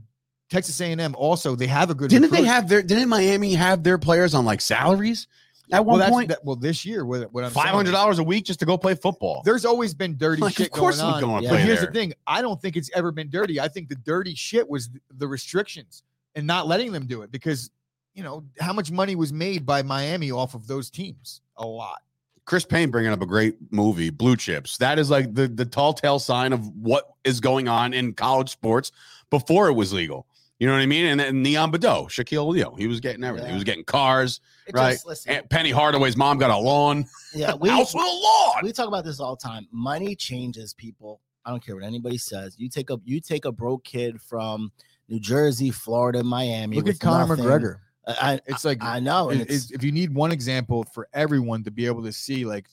[0.49, 3.97] Texas A&M also, they have a good Didn't they have their didn't Miami have their
[3.97, 5.27] players on like salaries
[5.71, 6.30] at well, one that's, point?
[6.30, 8.77] that, well this year what, what I'm five hundred dollars a week just to go
[8.77, 9.41] play football.
[9.43, 11.30] There's always been dirty Like, shit of course going I'm on.
[11.30, 11.49] going Yeah.
[11.51, 11.88] But here's there.
[11.88, 13.60] the thing: I don't think it's ever been dirty.
[13.60, 16.03] I think the dirty shit was the restrictions
[16.36, 17.71] and not letting them do it because
[18.13, 21.41] you know how much money was made by Miami off of those teams?
[21.58, 22.01] A lot.
[22.45, 24.77] Chris Payne bringing up a great movie, Blue Chips.
[24.77, 28.49] That is like the the tall tale sign of what is going on in college
[28.49, 28.93] sports
[29.30, 30.25] before it was legal.
[30.59, 31.05] You know what I mean?
[31.05, 33.49] And then Neon Boudeaux, Shaquille O'Neal, he was getting everything.
[33.49, 34.41] He was getting cars.
[34.65, 34.97] It Right.
[35.07, 37.05] just- Aunt Penny Hardaway's mom got a lawn.
[37.33, 38.63] yeah, we, house with a lawn.
[38.63, 39.67] we talk about this all the time.
[39.71, 41.21] Money changes people.
[41.45, 42.55] I don't care what anybody says.
[42.57, 44.71] You take a you take a broke kid from
[45.07, 46.75] New Jersey, Florida, Miami.
[46.77, 47.45] Look at Conor nothing.
[47.45, 47.77] McGregor.
[48.07, 49.29] I, I, It's like I know.
[49.29, 52.45] It- it's, it's- if you need one example for everyone to be able to see
[52.45, 52.65] like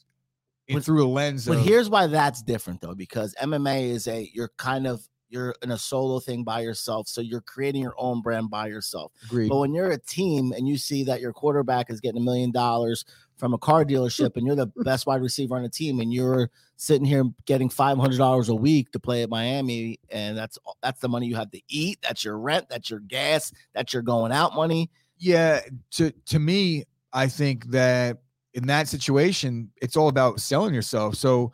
[0.69, 4.29] But- through a lens But of here's why that's different though, because MMA is a
[4.33, 8.23] you're kind of you're in a solo thing by yourself, so you're creating your own
[8.23, 9.13] brand by yourself.
[9.25, 9.49] agreed.
[9.49, 12.53] But when you're a team and you see that your quarterback is getting a million
[12.53, 13.05] dollars
[13.37, 16.51] from a car dealership and you're the best wide receiver on the team and you're
[16.77, 21.01] sitting here getting five hundred dollars a week to play at Miami, and that's that's
[21.01, 24.33] the money you have to eat, that's your rent, that's your gas, that's your going
[24.33, 24.91] out money.
[25.19, 25.61] Yeah,
[25.93, 28.19] to to me, I think that
[28.55, 31.17] in that situation, it's all about selling yourself.
[31.17, 31.53] So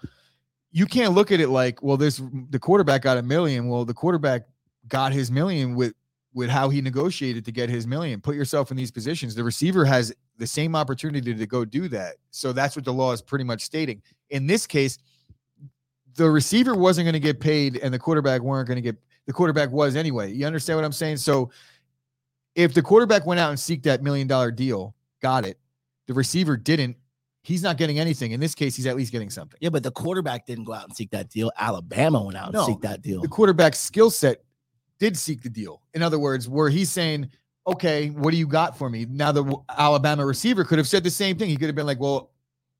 [0.72, 3.68] you can't look at it like, well, this the quarterback got a million.
[3.68, 4.42] Well, the quarterback
[4.88, 5.94] got his million with
[6.32, 8.20] with how he negotiated to get his million.
[8.20, 9.34] Put yourself in these positions.
[9.34, 12.16] The receiver has the same opportunity to go do that.
[12.30, 14.00] So that's what the law is pretty much stating.
[14.30, 14.98] In this case,
[16.14, 19.32] the receiver wasn't going to get paid and the quarterback weren't going to get the
[19.32, 20.32] quarterback was anyway.
[20.32, 21.16] You understand what I'm saying?
[21.18, 21.50] So
[22.54, 25.58] if the quarterback went out and seeked that million dollar deal, got it.
[26.06, 26.96] The receiver didn't.
[27.42, 28.32] He's not getting anything.
[28.32, 29.58] In this case, he's at least getting something.
[29.60, 31.50] Yeah, but the quarterback didn't go out and seek that deal.
[31.58, 33.22] Alabama went out No, and seek that deal.
[33.22, 34.44] The quarterback's skill set
[34.98, 35.80] did seek the deal.
[35.94, 37.30] In other words, where he's saying,
[37.66, 39.06] okay, what do you got for me?
[39.08, 41.48] Now, the Alabama receiver could have said the same thing.
[41.48, 42.30] He could have been like, well,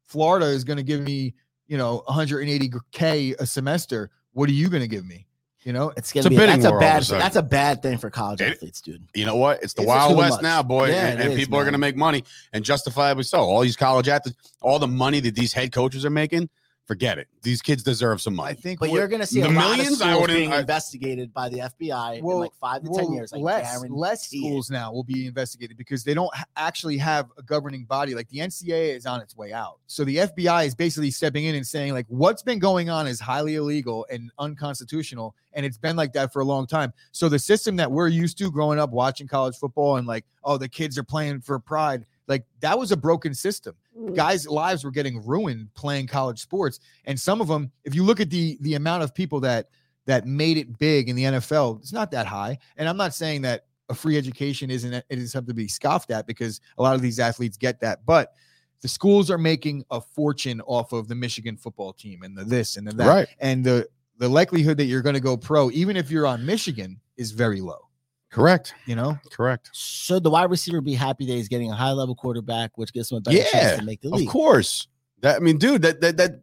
[0.04, 1.34] Florida is going to give me,
[1.66, 4.10] you know, 180K a semester.
[4.32, 5.26] What are you going to give me?
[5.62, 7.36] You know, It's gonna It's a be that's a war all of bad a that's
[7.36, 9.02] a bad thing for college It- athletes, dude.
[9.14, 9.62] You know what?
[9.62, 10.42] It's the It's Wild West much.
[10.42, 13.40] now, boy, Yeah, and, and is, people are going to make money, and justifiably so.
[13.40, 16.48] All these college athletes, all the money that these head coaches are making,
[16.90, 17.28] forget it.
[17.42, 18.48] These kids deserve some money.
[18.48, 18.60] I money.
[18.62, 20.58] think But you're going to see the a lot millions, of I wouldn't- being I-
[20.58, 23.32] investigated by the FBI in like five to well, ten years.
[23.32, 24.38] I less, guarantee less it.
[24.38, 28.16] schools now will be investigated because they don't actually have a governing body.
[28.16, 31.54] Like the NCAA is on its way out, so the FBI is basically stepping in
[31.54, 35.94] and saying like what's been going on is highly illegal and unconstitutional, and it's been
[35.94, 36.92] like that for a long time.
[37.12, 40.56] So the system that we're used to growing up watching college football and like oh
[40.58, 43.74] the kids are playing for pride, like that was a broken system.
[43.98, 44.14] Mm.
[44.14, 48.20] Guys' lives were getting ruined playing college sports and some of them if you look
[48.20, 49.68] at the the amount of people that
[50.06, 52.56] that made it big in the NFL it's not that high.
[52.76, 56.12] And I'm not saying that a free education isn't it is something to be scoffed
[56.12, 58.32] at because a lot of these athletes get that but
[58.80, 62.76] the schools are making a fortune off of the Michigan football team and the this
[62.76, 63.08] and the that.
[63.08, 63.28] Right.
[63.40, 63.88] and the
[64.18, 67.60] the likelihood that you're going to go pro even if you're on Michigan is very
[67.60, 67.89] low
[68.30, 68.74] Correct.
[68.86, 69.70] you know Correct.
[69.72, 73.10] Should the wide receiver be happy that he's getting a high level quarterback, which gives
[73.10, 74.26] him a better Yeah, chance to make the league?
[74.28, 74.86] Of course.
[75.20, 76.42] That I mean, dude, that that that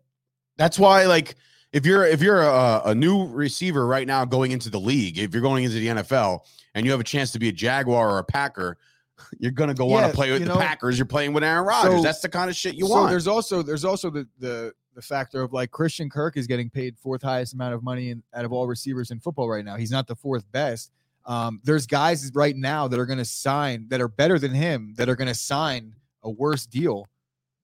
[0.57, 1.35] that's why like
[1.71, 5.33] if you're if you're a, a new receiver right now going into the league, if
[5.33, 6.41] you're going into the NFL
[6.75, 8.77] and you have a chance to be a Jaguar or a Packer,
[9.39, 10.97] you're gonna go want Yeah, to play with the know, Packers.
[10.99, 11.95] You're playing with Aaron Rodgers.
[11.99, 13.09] so- that's the kind of shit you so want.
[13.09, 16.97] there's also there's also the the the factor of like Christian Kirk is getting paid
[16.97, 19.75] fourth highest amount of money in, out of all receivers in football right now.
[19.77, 20.91] He's not the fourth best.
[21.27, 24.93] Um, there's guys right now that are going to sign that are better than him
[24.97, 27.07] that are going to sign a worse deal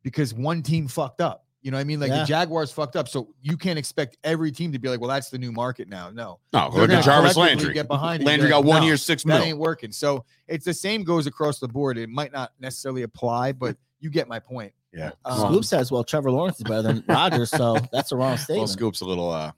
[0.04, 1.46] because one team fucked up.
[1.62, 2.02] You know what I mean?
[2.02, 2.20] Like Yeah.
[2.20, 5.30] the Jaguars fucked up, so you can't expect every team to be like, "Well, that's
[5.30, 7.74] the new market now." No, no, They're look at Jarvis Landry.
[7.74, 9.94] Get behind it and be Landry like, got one "No, year, six That ain't working.
[9.94, 11.98] So it's the same goes across the board.
[11.98, 14.74] It might not necessarily apply, but you get my point.
[14.92, 15.12] Yeah.
[15.24, 18.38] Um, Scoop says, "Well, Trevor Lawrence is better than Rodgers, so that's a wrong Well,
[18.38, 19.54] statement." Scoop's a little uh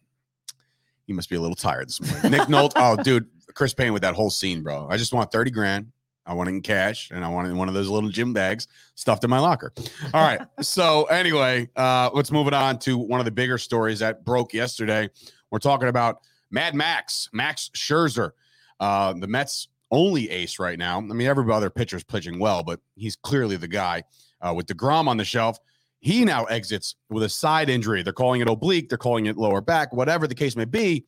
[1.07, 2.31] he must be a little tired this morning.
[2.31, 4.87] Nick Nolte, oh dude, Chris Payne with that whole scene, bro.
[4.89, 5.91] I just want 30 grand.
[6.27, 8.33] I want it in cash and I want it in one of those little gym
[8.33, 9.73] bags stuffed in my locker.
[10.13, 10.41] All right.
[10.61, 14.53] so anyway, uh let's move it on to one of the bigger stories that broke
[14.53, 15.09] yesterday.
[15.51, 18.31] We're talking about Mad Max, Max Scherzer,
[18.79, 20.97] uh, the Mets only ace right now.
[20.97, 24.03] I mean, every other pitcher's pitching well, but he's clearly the guy.
[24.41, 25.57] Uh, with DeGrom on the shelf,
[25.99, 28.03] he now exits with a side injury.
[28.03, 31.05] They're calling it oblique, they're calling it lower back, whatever the case may be.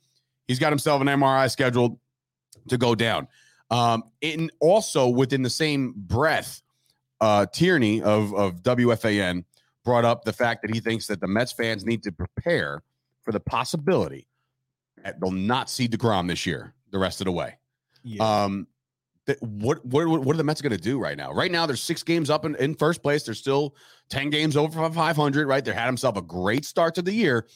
[0.47, 1.99] He's got himself an MRI scheduled
[2.67, 3.27] to go down.
[3.69, 6.61] Um, and also within the same breath,
[7.19, 9.43] uh, Tierney of, of WFAN
[9.83, 12.83] brought up the fact that he thinks that the Mets fans need to prepare
[13.23, 14.27] for the possibility
[15.03, 17.57] that they'll not see DeGrom this year, the rest of the way.
[18.21, 18.67] Um,
[19.25, 21.31] th- what what what are the Mets going to do right now?
[21.33, 23.23] Right now, there's six games up in, in first place.
[23.23, 23.75] They're still
[24.09, 25.47] ten games over 500.
[25.47, 27.47] Right, they had himself a great start to the year,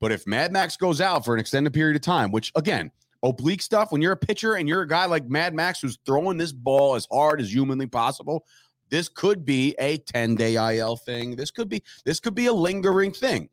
[0.00, 2.90] but if Mad Max goes out for an extended period of time, which again,
[3.22, 6.36] oblique stuff, when you're a pitcher and you're a guy like Mad Max who's throwing
[6.38, 8.44] this ball as hard as humanly possible,
[8.90, 11.36] this could be a 10 day IL thing.
[11.36, 13.48] This could be this could be a lingering thing.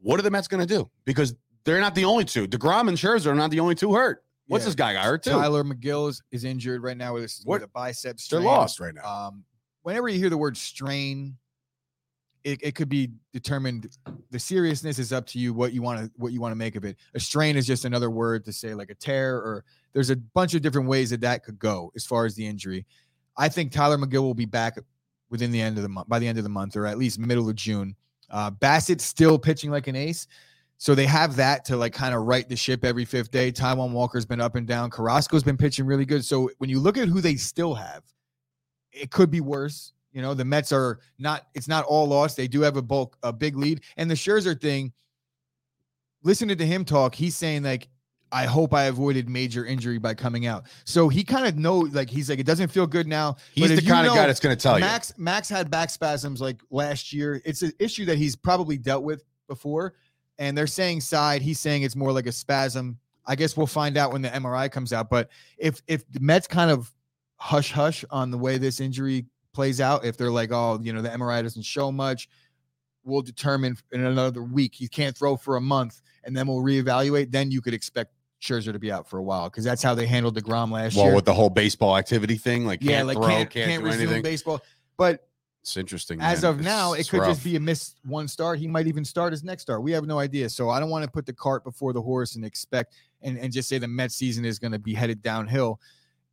[0.00, 0.90] What are the Mets going to do?
[1.04, 2.46] Because they're not the only two.
[2.48, 4.24] Degrom and Scherzer are not the only two hurt.
[4.48, 4.66] What's Yeah.
[4.70, 5.30] this guy got hurt too?
[5.30, 8.80] Tylor Megill is, is injured right now with, a, What- with a bicep They're lost
[8.80, 9.06] right now.
[9.28, 9.44] Um,
[9.82, 11.38] whenever you hear the word strain,
[12.44, 13.88] it, it could be determined.
[14.30, 15.54] The seriousness is up to you.
[15.54, 16.96] What you want to what you want to make of it.
[17.14, 20.54] A strain is just another word to say like a tear, or there's a bunch
[20.54, 22.86] of different ways that that could go as far as the injury.
[23.36, 24.78] I think Tylor Megill will be back
[25.30, 27.18] within the end of the month, by the end of the month, or at least
[27.18, 27.96] middle of June.
[28.30, 30.26] Uh, Bassitt's still pitching like an ace.
[30.78, 33.52] So they have that to like kind of right the ship every fifth day.
[33.52, 34.90] Taijuan Walker's been up and down.
[34.90, 36.24] Carrasco's been pitching really good.
[36.24, 38.02] So when you look at who they still have,
[38.90, 39.92] it could be worse.
[40.12, 41.46] You know, the Mets are not.
[41.54, 42.36] It's not all lost.
[42.36, 44.92] They do have a bulk, a big lead, and the Scherzer thing.
[46.22, 47.88] Listening to him talk, he's saying like,
[48.30, 52.10] "I hope I avoided major injury by coming out." So he kind of know, like,
[52.10, 53.36] he's like, it doesn't feel good now.
[53.54, 56.40] He's but the kind of guy that's going to tell Max Max had back spasms
[56.40, 57.40] like last year.
[57.44, 59.94] It's an issue that he's probably dealt with before,
[60.38, 61.42] and they're saying side.
[61.42, 62.98] He's saying it's more like a spasm.
[63.24, 65.08] I guess we'll find out when the MRI comes out.
[65.08, 66.92] But if if the Mets kind of
[67.36, 71.02] hush hush on the way this injury plays out, if they're like, oh, you know,
[71.02, 72.28] the MRI doesn't show much,
[73.04, 74.74] we'll determine in another week.
[74.74, 77.30] He can't throw for a month, and then we'll reevaluate.
[77.30, 80.06] Then you could expect Scherzer to be out for a while because that's how they
[80.06, 80.96] handled Degrom last.
[80.96, 81.14] Well, year.
[81.14, 83.86] with the whole baseball activity thing, like yeah, can't like throw, can't, can't, can't, do
[83.86, 84.22] resume anything.
[84.22, 84.60] baseball.
[84.96, 85.28] But
[85.62, 86.20] It's interesting.
[86.20, 86.50] as man.
[86.50, 88.58] of now, it could it's just be a missed one start.
[88.58, 89.82] He might even start his next start.
[89.82, 90.48] We have no idea.
[90.48, 93.52] So I don't want to put the cart before the horse and expect and, and
[93.52, 95.80] just say the Mets season is going to be headed downhill.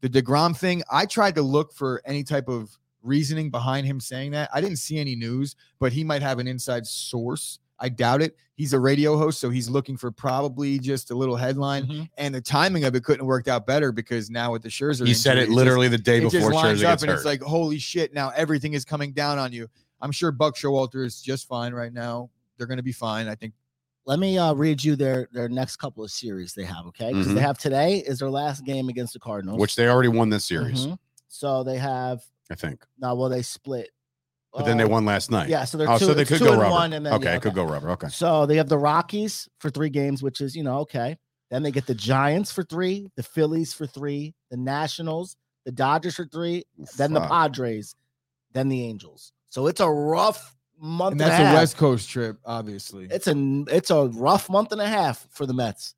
[0.02, 4.32] The DeGrom thing, I tried to look for any type of reasoning behind him saying
[4.32, 4.50] that.
[4.54, 7.60] I didn't see any news, but he might have an inside source.
[7.80, 8.36] I doubt it.
[8.56, 11.86] He's a radio host, so he's looking for probably just a little headline.
[11.88, 12.10] Mhm.
[12.18, 15.08] And the timing of it couldn't have worked out better because now with the Scherzer,
[15.08, 17.04] He said injury, it just- literally the day it just before lines Scherzer up gets
[17.04, 17.16] and hurt.
[17.16, 19.70] it's like holy shit now everything is coming down on you
[20.02, 23.36] i'm sure buck showalter is just fine right now they're going to be fine i
[23.36, 23.54] think
[24.06, 26.86] Let me uh, read you their their next couple of series they have.
[26.88, 27.36] Okay, because Mhm.
[27.36, 29.58] they have today is their last game against the Cardinals.
[29.60, 30.98] which they already won this series, Mhm.
[31.30, 32.86] So they have I think.
[33.00, 33.16] now.
[33.16, 33.90] Well, they split.
[34.54, 35.48] But then they uh, won last night.
[35.50, 36.72] Yeah, so they're Oh, two, so they could two go and rubber.
[36.74, 37.92] one, and then okay, yeah, it could go rubber.
[37.92, 38.08] Okay.
[38.10, 41.18] So they have the Rockies for three games, which is you know okay.
[41.52, 45.36] Then they get the Giants for three, the Phillies for three, the Nationals,
[45.66, 46.64] the Dodgers for three,
[46.98, 47.96] then the Padres,
[48.54, 49.34] then the Angels.
[49.50, 51.14] So it's a rough month.
[51.14, 51.56] and And that's a a half.
[51.56, 55.54] west coast trip obviously It's a it's a rough month and a half for the
[55.54, 55.94] Mets.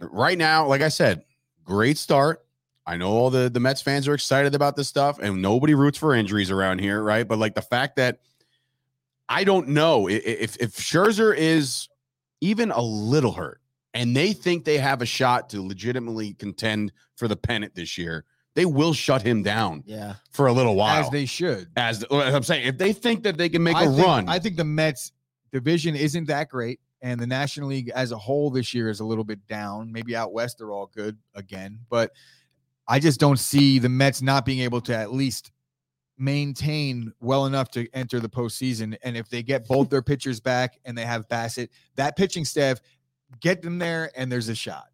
[0.00, 1.22] right now, like I said,
[1.64, 2.44] great start.
[2.86, 5.98] I know all the the Mets fans are excited about this stuff, and nobody roots
[5.98, 7.26] for injuries around here, right?
[7.26, 8.20] But like the fact that
[9.28, 11.88] I don't know if if Scherzer is
[12.40, 13.60] even a little hurt,
[13.94, 18.24] and they think they have a shot to legitimately contend for the pennant this year,
[18.54, 21.00] they will shut him down Yeah, for a little while.
[21.04, 23.84] as they should as, as I'm saying, if they think that they can make I
[23.84, 25.12] a think, run, i think the mets
[25.52, 29.04] division isn't that great and the national league as a whole this year is a
[29.04, 32.10] little bit down maybe out west they're all good again but
[32.90, 35.50] i just don't see the mets not being able to at least
[36.20, 38.96] maintain well enough to enter the postseason.
[39.02, 42.80] And if they get both their pitchers back and they have Bassitt, that pitching staff,
[43.40, 44.88] get them there and there's a shot.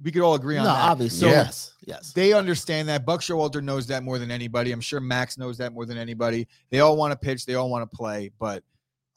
[0.00, 0.90] We could all agree no, on that.
[0.90, 2.12] obviously, So yes, yes.
[2.12, 3.04] they understand that.
[3.04, 4.70] Buck Showalter knows that more than anybody.
[4.70, 6.46] I'm sure Max knows that more than anybody.
[6.70, 8.62] They all want to pitch, they all want to play, but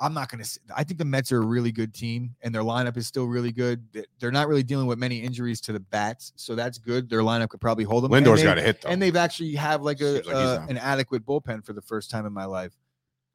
[0.02, 0.60] I'm not going to.
[0.76, 3.52] I think the Mets are a really good team, and their lineup is still really
[3.52, 3.86] good.
[3.94, 7.10] They- They're not really dealing with many injuries to the bats, so that's good.
[7.10, 8.12] Their lineup could probably hold them.
[8.12, 8.90] Lindor's got a hit though.
[8.90, 12.26] and they've actually have like a like uh, an adequate bullpen for the first time
[12.26, 12.74] in my life.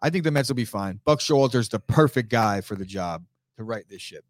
[0.02, 1.00] I think the Mets will be fine.
[1.04, 3.24] Buck Showalter's the perfect guy for the job
[3.56, 4.24] to right this ship.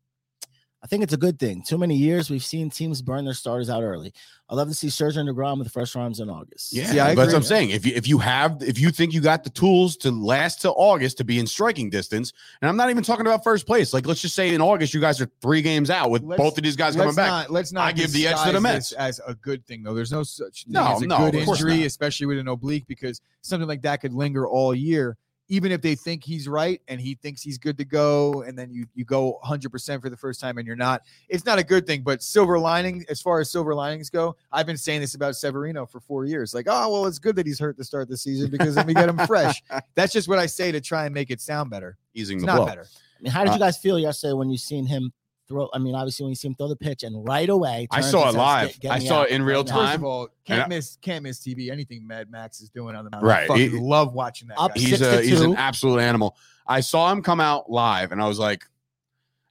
[0.82, 1.62] I think it's a good thing.
[1.66, 4.12] Too many years we've seen teams burn their starters out early.
[4.48, 6.72] I love to see Scherzer and Degrom with the first rounds in August.
[6.72, 7.38] Yeah, See, I but that's what.
[7.38, 7.70] I'm saying.
[7.70, 10.74] If you if you have if you think you got the tools to last till
[10.76, 13.92] August to be in striking distance, and I'm not even talking about first place.
[13.92, 16.56] Like let's just say in August you guys are three games out with Let's- both
[16.58, 17.28] of these guys coming let's back.
[17.30, 18.90] Not, let's not I give the edge to the disguise Mets.
[18.90, 19.94] this as a good thing, though.
[19.94, 21.86] There's no such thing No, as a no, good of course injury, not.
[21.86, 25.16] especially with an oblique, because something like that could linger all year.
[25.48, 28.70] Even if they think he's right and he thinks he's good to go, and then
[28.72, 31.86] you you go 100% for the first time and you're not, it's not a good
[31.86, 32.02] thing.
[32.02, 35.86] But silver lining, as far as silver linings go, I've been saying this about Severino
[35.86, 36.52] for four years.
[36.54, 38.94] Like, oh well, it's good that he's hurt to start the season because then we
[38.94, 39.62] get him fresh.
[39.94, 41.96] That's just what I say to try and make it sound better.
[42.14, 42.66] Easing It's the not blow.
[42.66, 42.86] better.
[43.18, 45.12] I mean, how did Uh, you guys feel yesterday when you seen him
[45.48, 45.68] throw?
[45.72, 47.86] I mean, obviously when you see him throw the pitch and right away.
[47.90, 48.68] I saw it live.
[48.72, 50.00] "Get- get I saw out it in real now." First time.
[50.00, 51.70] of all, can't I- miss can't miss TV.
[51.70, 53.24] Anything Mad Max is doing on the mound.
[53.24, 53.50] Right.
[53.50, 54.58] I He- love watching that.
[54.58, 54.80] Up guy.
[54.80, 56.36] He's a he's an absolute animal.
[56.66, 58.64] I saw him come out live, and I was like,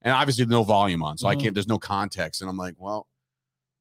[0.01, 1.41] and obviously no volume on, so I Mhm.
[1.41, 1.53] can't.
[1.53, 3.07] There's no context, and I'm like, well,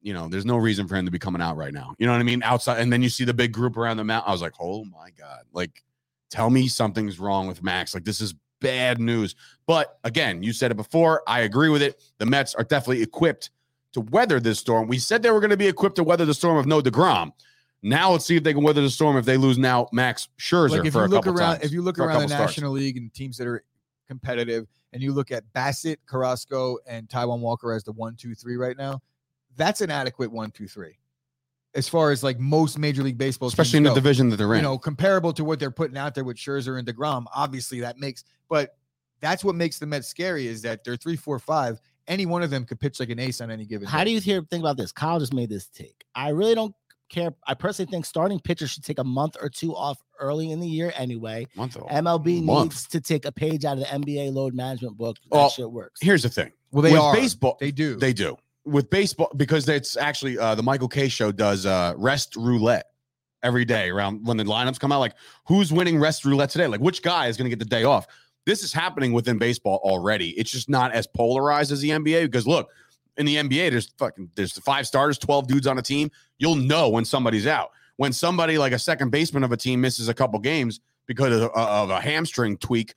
[0.01, 1.95] you know, there's no reason for him to be coming out right now.
[1.97, 2.43] You know what I mean?
[2.43, 4.29] Outside, and then you see the big group around the mountain.
[4.29, 5.83] I was like, oh my god, like,
[6.29, 7.93] tell me something's wrong with Max.
[7.93, 9.35] Like this is bad news.
[9.67, 11.23] But again, you said it before.
[11.27, 12.01] I agree with it.
[12.17, 13.49] The Mets are definitely equipped
[13.93, 14.87] to weather this storm.
[14.87, 17.31] We said they were going to be equipped to weather the storm of no Degrom.
[17.81, 20.71] Now let's see if they can weather the storm if they lose now Max Scherzer
[20.71, 22.57] like if for you a look couple around, times, if you look around the starts.
[22.57, 23.63] National League and teams that are
[24.07, 28.55] competitive, and you look at Bassitt, Carrasco, and Taijuan Walker as the one, two, three
[28.55, 29.01] right now,
[29.55, 30.97] that's an adequate one, two, three.
[31.75, 34.03] As far as like most Major League Baseball, especially in teams the go.
[34.03, 34.59] division that they're in.
[34.59, 37.25] you know, comparable to what they're putting out there with Scherzer and Degrom.
[37.35, 38.77] Obviously, that makes, but
[39.19, 41.79] that's what makes the Mets scary is that they're three, four, five.
[42.07, 43.87] Any one of them could pitch like an ace on any given.
[43.87, 44.05] How day.
[44.05, 44.91] do you hear think about this?
[44.91, 46.05] Kyle just made this take.
[46.13, 46.73] I really don't
[47.09, 47.31] care.
[47.47, 50.67] I personally think starting pitchers should take a month or two off early in the
[50.67, 51.47] year anyway.
[51.55, 51.89] Month old.
[51.89, 52.63] MLB Month.
[52.71, 55.17] needs to take a page out of the NBA load management book.
[55.23, 55.99] That Well, shit works.
[56.01, 56.51] Here's the thing.
[56.71, 57.57] Well, they With are baseball.
[57.59, 57.95] They do.
[57.97, 62.35] They do with baseball because it's actually uh, the Michael Kay show does uh, rest
[62.35, 62.87] roulette
[63.43, 64.99] every day around when the lineups come out.
[64.99, 65.15] Like
[65.47, 66.67] who's winning rest roulette today?
[66.67, 68.07] Like which guy is going to get the day off?
[68.45, 70.29] This is happening within baseball already.
[70.31, 72.69] It's just not as polarized as the NBA because look,
[73.17, 76.11] in the NBA, there's fucking there's five starters, twelve dudes on a team.
[76.37, 77.71] You'll know when somebody's out.
[77.97, 81.49] When somebody like a second baseman of a team misses a couple games because of,
[81.51, 82.93] of a hamstring tweak,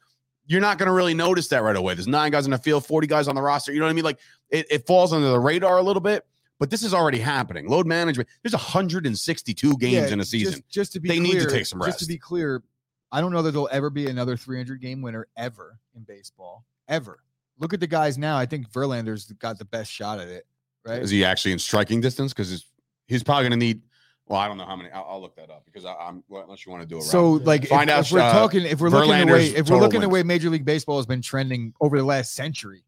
[0.49, 1.95] you're not going to really notice that right away.
[1.95, 3.73] There's nine guys in the field, 40 guys on the roster.
[3.73, 4.05] You know what I mean?
[4.05, 4.19] Like
[4.51, 6.27] it, it falls under the radar a little bit,
[6.59, 7.69] but this is already happening.
[7.69, 8.29] Load management.
[8.43, 10.55] There's 162 games Yeah, in a season.
[10.55, 11.99] Just, just to be They need to take some rest.
[11.99, 12.63] Just to be clear,
[13.13, 16.65] I don't know that there'll ever be another 300 game winner ever in baseball.
[16.89, 17.21] Ever.
[17.59, 18.39] Look at the guys now.
[18.39, 20.47] I think Verlander's got the best shot at it.
[20.87, 21.03] Right.
[21.03, 22.33] Is he actually in striking distance?
[22.33, 22.65] Because
[23.07, 23.83] he's probably going to need.
[24.29, 24.91] Well, I don't know how many.
[24.91, 27.03] I'll, I'll look that up because I, I'm well, unless you want to do it.
[27.05, 29.57] So, like, if, Find out, if we're uh, talking, if we're looking the way, if
[29.57, 32.85] we're total looking the way Major League Baseball has been trending over the last century,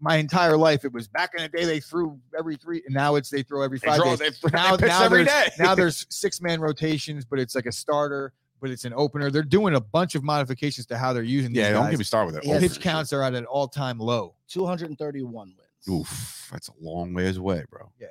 [0.00, 3.14] my entire life, it was back in the day they threw every three, and now
[3.14, 4.18] it's they throw every They five draw- days.
[4.42, 5.64] they- they Now, pitch now every there's, day.
[5.64, 9.30] now there's six man rotations, but it's like a starter, but it's an opener.
[9.30, 11.92] They're doing a bunch of modifications to how they're using these yeah, don't guys.
[11.92, 12.46] get me started with it.
[12.46, 12.60] Yes.
[12.60, 15.58] Pitch counts are at an all time low, 231 wins.
[15.88, 17.90] Oof, that's a long ways away, bro.
[17.98, 18.08] Yeah,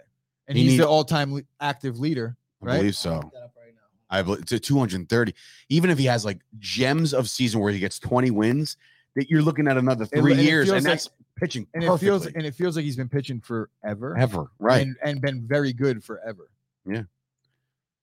[0.47, 2.35] and He he's need- the all time active leader.
[2.65, 2.77] I Right?
[2.77, 3.13] believe I'll so.
[3.15, 3.73] look that up right.
[4.09, 5.33] I believe it's a 230.
[5.69, 8.77] Even if he has like gems of season where he gets 20 wins,
[9.15, 11.83] that you're looking at another three and it years, feels and like- that's pitching And
[11.83, 14.81] it feels and it feels like he's been pitching forever, ever right.
[14.85, 16.49] and and been very good forever.
[16.85, 17.03] Yeah.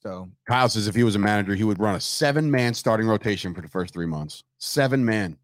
[0.02, 3.06] So Kyle says if he was a manager, he would run a seven man starting
[3.06, 4.42] rotation for the first three months.
[4.58, 5.38] Seven man.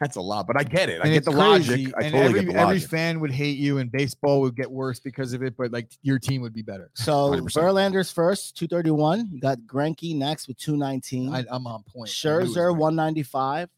[0.00, 1.00] That's a lot, but I get it.
[1.00, 1.94] I and get the crazy, logic.
[1.96, 4.70] I and totally every, get the every fan would hate you, and baseball would get
[4.70, 5.56] worse because of it.
[5.56, 6.90] But like your team would be better.
[6.94, 7.52] So 100%.
[7.52, 9.28] Verlander's first, 231.
[9.32, 11.34] You got Greinke next with 219.
[11.34, 12.10] I, I'm on point.
[12.24, 13.68] I knew Scherzer, 195.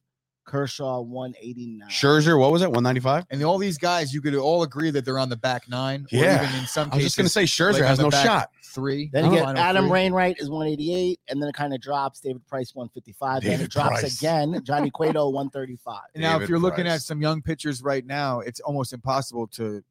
[0.51, 1.89] Kershaw, 189.
[1.89, 2.67] Scherzer, what was it?
[2.71, 3.27] 195?
[3.31, 6.03] and all these guys, you could all agree that they're on the back nine.
[6.13, 6.43] Or Yeah.
[6.45, 8.51] even in some I was cases, just going to say Scherzer like, has no shot.
[8.65, 9.11] Three.
[9.13, 9.91] Then you get Adam three.
[9.93, 12.21] Wainwright is 188, and then it kind of drops.
[12.21, 13.43] David Price 155.
[13.43, 14.19] then David it drops Price.
[14.19, 14.61] again.
[14.65, 16.01] Johnny Cueto 135.
[16.17, 19.83] Now, if you're looking at some young pitchers right now, it's almost impossible to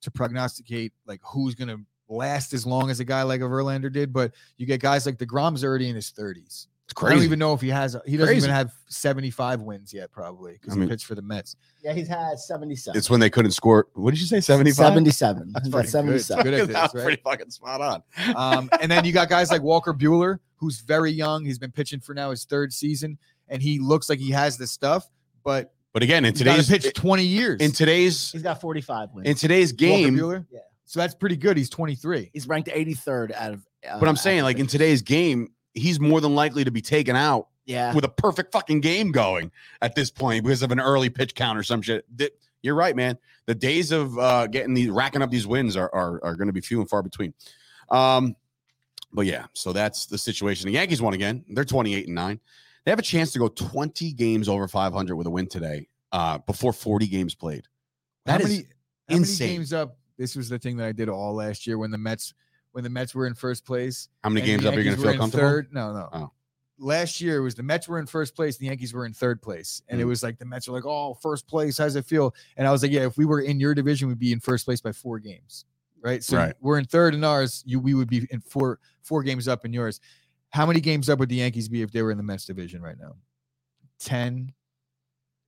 [0.00, 3.92] to prognosticate like who's going to last as long as a guy like a Verlander
[3.92, 4.12] did.
[4.12, 6.66] But you get guys like Degrom's already in his 30s.
[6.90, 7.96] It's I don't even know if he has.
[8.06, 8.46] He doesn't Crazy.
[8.46, 11.54] even have 75 wins yet, probably because I mean- he pitched for the Mets.
[11.84, 12.96] Yeah, he's had 77.
[12.98, 13.88] It's when they couldn't score.
[13.94, 14.40] What did you say?
[14.40, 14.74] 75?
[14.94, 15.52] 77.
[15.52, 16.22] That's He's pretty got good.
[16.22, 16.44] 77.
[16.44, 17.04] Good at That's this, right?
[17.04, 18.34] pretty fucking spot on.
[18.34, 21.44] Um, and then you got guys like Walker Buehler, who's very young.
[21.44, 24.66] He's been pitching for now his third season, and he looks like he has the
[24.66, 25.08] stuff,
[25.44, 27.60] but But again, in he's got today's pitch 20 years.
[27.60, 29.28] in today's He's got 45 wins.
[29.28, 30.46] in today's Walker game, Buehler?
[30.50, 30.60] Yeah.
[30.86, 31.56] So that's pretty good.
[31.58, 32.30] He's 23.
[32.32, 33.66] He's ranked 83rd out of.
[33.88, 36.80] Uh, but I'm saying active like in today's game, he's more than likely to be
[36.82, 37.94] taken out Yeah.
[37.94, 39.50] with a perfect fucking game going
[39.82, 42.04] at this point because of an early pitch count or some shit.
[42.16, 43.18] Th- You're right, man.
[43.46, 46.52] The days of uh, getting these racking up these wins are are, are going to
[46.52, 47.32] be few and far between.
[47.90, 48.36] Um,
[49.12, 50.66] but yeah, so that's the situation.
[50.66, 51.44] The Yankees won again.
[51.48, 52.40] They're 28 and nine.
[52.84, 56.38] They have a chance to go 20 games over 500 with a win today uh,
[56.38, 57.64] before 40 games played.
[58.26, 58.64] That how is many, how
[59.14, 59.56] many insane.
[59.56, 59.96] games up?
[60.18, 62.34] This was the thing that I did all last year when the Mets
[62.72, 64.08] when the Mets were in first place.
[64.22, 65.46] How many games up are you going to feel comfortable?
[65.48, 65.68] Third?
[65.72, 66.08] No, no.
[66.12, 66.30] Oh.
[66.80, 69.42] Last year it was the Mets were in first place, the Yankees were in third
[69.42, 70.08] place, and it Mm.
[70.08, 72.82] was like the Mets were like, "Oh, first place, how's it feel?" And I was
[72.82, 75.18] like, "Yeah, if we were in your division, we'd be in first place by four
[75.18, 75.64] games,
[76.02, 76.22] right?
[76.22, 76.54] So Right.
[76.60, 79.72] we're in third in ours, you we would be in four four games up in
[79.72, 80.00] yours.
[80.50, 82.80] How many games up would the Yankees be if they were in the Mets division
[82.80, 83.16] right now?
[83.98, 84.52] Ten.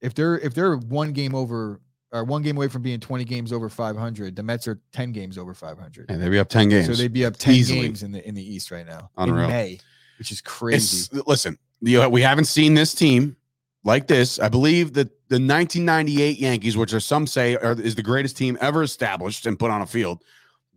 [0.00, 1.80] If they're if they're one game over
[2.12, 5.12] or one game away from being twenty games over five hundred, the Mets are ten
[5.12, 6.10] games over five hundred.
[6.10, 6.86] And they'd be up 10 games.
[6.86, 7.80] So they'd be up 10 Easily.
[7.82, 9.10] games in the in the East right now.
[9.16, 9.44] Unreal.
[9.44, 9.78] In May,
[10.18, 11.08] which is crazy.
[11.12, 13.36] It's listen, the, uh, we haven't seen this team
[13.84, 14.38] like this.
[14.38, 18.58] I believe that the 1998 Yankees, which are some say are, is the greatest team
[18.60, 20.22] ever established and put on a field,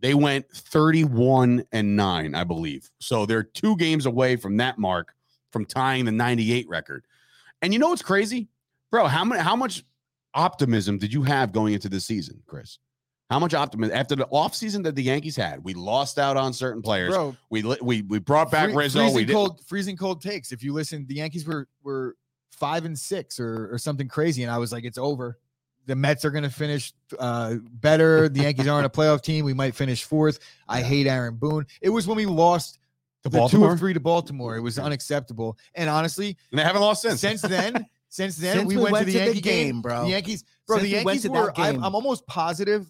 [0.00, 2.90] they went 31 and 9, I believe.
[3.00, 5.14] So they're two games away from that mark
[5.50, 7.06] from tying the 98 record.
[7.62, 8.48] And you know what's crazy?
[8.90, 9.84] Bro, how many how much
[10.34, 12.78] optimism did you have going into this season, Chris?
[13.30, 15.64] How much optimism after the offseason that the Yankees had?
[15.64, 17.14] We lost out on certain players.
[17.14, 18.98] Bro, We we we brought back free- Rizzo.
[19.00, 20.52] Freezing We did, cold, freezing cold takes.
[20.52, 22.16] If you listen, the Yankees were were
[22.52, 25.38] five and six or or something crazy, and I was like, it's over.
[25.86, 28.28] The Mets are going to finish uh, better.
[28.28, 29.44] The Yankees aren't a playoff team.
[29.44, 30.38] We might finish fourth.
[30.68, 30.84] I Yeah.
[30.86, 31.66] hate Aaron Boone.
[31.82, 32.78] It was when we lost
[33.24, 33.72] To the two Baltimore?
[33.72, 34.56] of three to Baltimore.
[34.56, 35.58] It was unacceptable.
[35.74, 37.20] And honestly, and they haven't lost since.
[37.20, 39.82] since then, since then Since we, we went, went to the to the game, game,
[39.82, 40.04] bro.
[40.04, 40.76] The Yankees, bro.
[40.76, 41.52] Since the Yankees that were.
[41.56, 41.82] I'm.
[41.82, 42.88] I'm almost positive.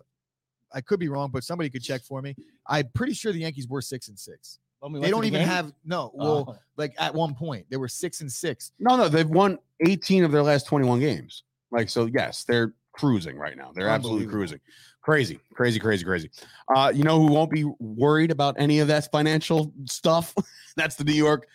[0.70, 2.34] I could be wrong, but somebody could check for me.
[2.66, 4.58] I'm pretty sure the Yankees were six and six.
[4.82, 5.48] We They don't the even game?
[5.48, 6.10] have no.
[6.12, 6.56] Well, Oh.
[6.76, 8.72] like at one point they were six and six.
[8.78, 11.44] No, no, they've won 18 of their last 21 games.
[11.70, 13.72] Like, so yes, they're cruising right now.
[13.74, 14.60] They're absolutely cruising.
[15.00, 16.30] Crazy, crazy, crazy, crazy.
[16.76, 20.34] Uh, you know who won't be worried about any of that financial stuff?
[20.76, 21.48] That's the New York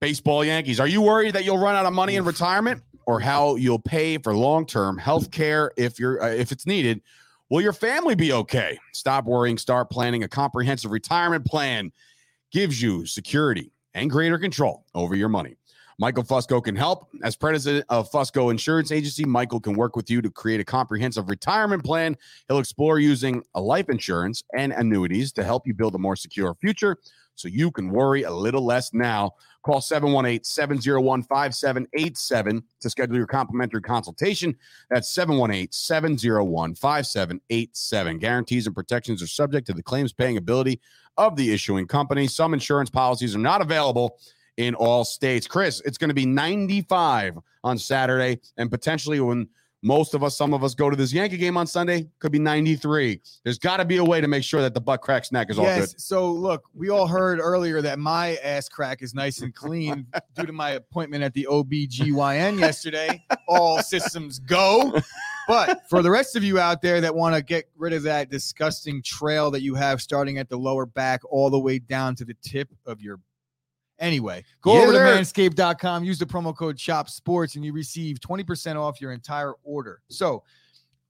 [0.00, 0.80] baseball Yankees.
[0.80, 4.18] Are you worried that you'll run out of money in retirement or how you'll pay
[4.18, 7.02] for long-term health care if you're uh, if it's needed?
[7.50, 8.78] Will your family be okay?
[8.92, 10.22] Stop worrying, start planning.
[10.22, 11.92] A comprehensive retirement plan
[12.52, 15.56] gives you security and greater control over your money.
[16.00, 17.08] Michael Fusco can help.
[17.24, 21.28] As president of Fusco Insurance Agency, Michael can work with you to create a comprehensive
[21.28, 22.16] retirement plan.
[22.46, 26.54] He'll explore using a life insurance and annuities to help you build a more secure
[26.54, 26.98] future
[27.38, 29.32] so you can worry a little less now.
[29.62, 34.56] Call 718 701 5787 to schedule your complimentary consultation.
[34.90, 38.18] That's 718 701 5787.
[38.18, 40.80] Guarantees and protections are subject to the claims paying ability
[41.16, 42.26] of the issuing company.
[42.26, 44.18] Some insurance policies are not available
[44.56, 45.46] in all states.
[45.46, 49.48] Chris, it's going to be 95 on Saturday, and potentially when
[49.82, 52.38] most of us, some of us go to this Yankee game on Sunday, could be
[52.38, 53.20] 93.
[53.44, 55.58] There's got to be a way to make sure that the butt crack snack is
[55.58, 55.92] all yes.
[55.92, 56.00] good.
[56.00, 60.46] So look, we all heard earlier that my ass crack is nice and clean due
[60.46, 63.24] to my appointment at the OBGYN yesterday.
[63.46, 65.00] All systems go.
[65.46, 68.30] But for the rest of you out there that want to get rid of that
[68.30, 72.24] disgusting trail that you have starting at the lower back all the way down to
[72.26, 73.18] the tip of your
[73.98, 78.20] Anyway, go Yeah, over to manscaped.com, use the promo code Chop Sports, and you receive
[78.20, 80.00] 20% off your entire order.
[80.08, 80.44] So,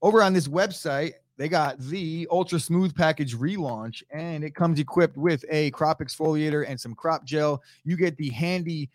[0.01, 5.17] over on this website, they got the Ultra Smooth Package relaunch, and it comes equipped
[5.17, 7.61] with a crop exfoliator and some crop gel.
[7.83, 8.89] You get the handy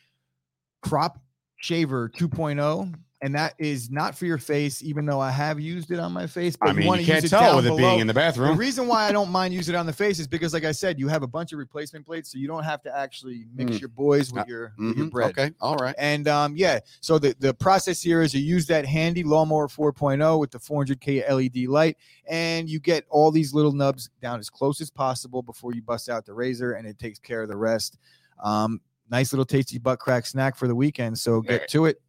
[0.83, 1.21] crop
[1.57, 5.99] shaver 2.0, and that is not for your face, even though I have used it
[5.99, 6.57] on my face.
[6.57, 7.79] But I mean, wanna you can't tell with it below.
[7.79, 8.51] being in the bathroom.
[8.51, 10.73] The reason why I don't mind using it on the face is because, like I
[10.73, 13.77] said, you have a bunch of replacement plates, so you don't have to actually mix
[13.77, 13.81] Mm.
[13.81, 15.31] your boys with Uh, your, with your Mhm, bread.
[15.31, 15.95] Okay, all right.
[15.97, 20.39] And um, yeah, so the, the process here is you use that handy lawnmower 4.0
[20.39, 21.97] with the 400k LED light,
[22.29, 26.11] and you get all these little nubs down as close as possible before you bust
[26.11, 27.97] out the razor, and it takes care of the rest.
[28.43, 31.19] Um, nice little tasty butt crack snack for the weekend.
[31.19, 32.03] So get to it.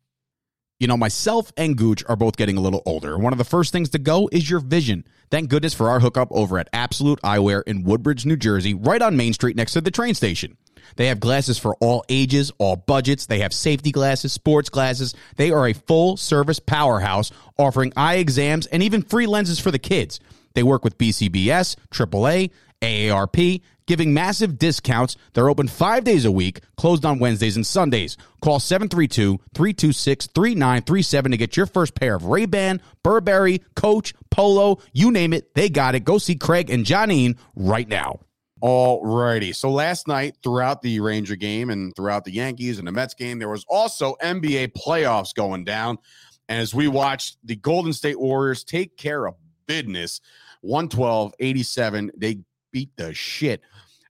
[0.78, 3.18] You know, myself and Gooch are both getting a little older.
[3.18, 5.06] One of the first things to go is your vision.
[5.32, 9.16] Thank goodness for our hookup over at Absolute Eyewear in Woodbridge, New Jersey, right on
[9.16, 10.58] Main Street next to the train station.
[10.98, 13.26] They have glasses for all ages, all budgets.
[13.26, 15.16] They have safety glasses, sports glasses.
[15.38, 19.80] They are a full service powerhouse offering eye exams and even free lenses for the
[19.80, 20.20] kids.
[20.56, 22.52] They work with BCBS, AAA,
[22.82, 25.18] AARP, giving massive discounts.
[25.34, 28.18] They're open five days a week, closed on Wednesdays and Sundays.
[28.42, 35.54] Call 732-326-3937 to get your first pair of Ray-Ban, Burberry, Coach, Polo, you name it,
[35.56, 36.02] they got it.
[36.02, 38.20] Go see Craig and Johnine right now.
[38.62, 39.54] All righty.
[39.54, 43.38] So last night, throughout the Ranger game and throughout the Yankees and the Mets game,
[43.38, 46.00] there was also NBA playoffs going down.
[46.48, 49.36] And as we watched the Golden State Warriors take care of
[49.68, 50.20] business,
[50.62, 52.40] 112 87, they
[52.76, 53.62] beat the shit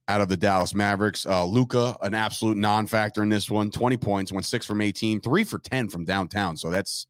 [0.08, 1.28] out of the Dallas Mavericks.
[1.28, 5.22] Uh, Luka, an absolute non factor in this one 20 points, went six from 18,
[5.22, 6.58] three for 10 from downtown.
[6.58, 7.06] So that's,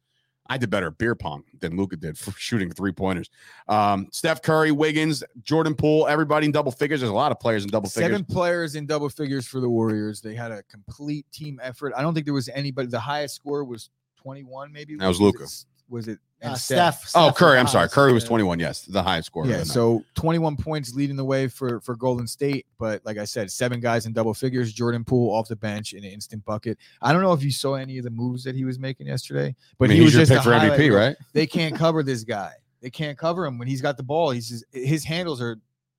[0.48, 3.30] I did better at beer pong than Luka did for shooting three pointers.
[3.68, 7.00] Um, Steph Curry, Wiggins, Jordan Poole, everybody in double figures.
[7.00, 8.10] There's a lot of players in double figures.
[8.10, 10.20] Seven players in double figures for the Warriors.
[10.20, 11.94] They had a complete team effort.
[11.96, 12.88] I don't think there was anybody.
[12.88, 13.88] The highest score was
[14.18, 14.96] 21, maybe.
[14.96, 15.46] That was Luka.
[15.88, 16.18] Was it?
[16.42, 17.12] Uh, and Steph.
[17.14, 17.58] Oh, Steph Curry.
[17.58, 17.88] I'm sorry.
[17.88, 18.58] Curry was 21.
[18.58, 19.46] Yes, the highest score.
[19.46, 23.50] Yeah, so 21 points leading the way for for Golden State, but like I said,
[23.50, 24.72] seven guys in double figures.
[24.72, 26.78] Jordan Poole off the bench in an instant bucket.
[27.00, 29.54] I don't know if you saw any of the moves that he was making yesterday,
[29.78, 31.16] but I mean, he was just pick for MVP, right?
[31.32, 32.52] They can't cover this guy.
[32.82, 34.30] They can't cover him when he's got the ball.
[34.30, 35.56] He's just his handles are.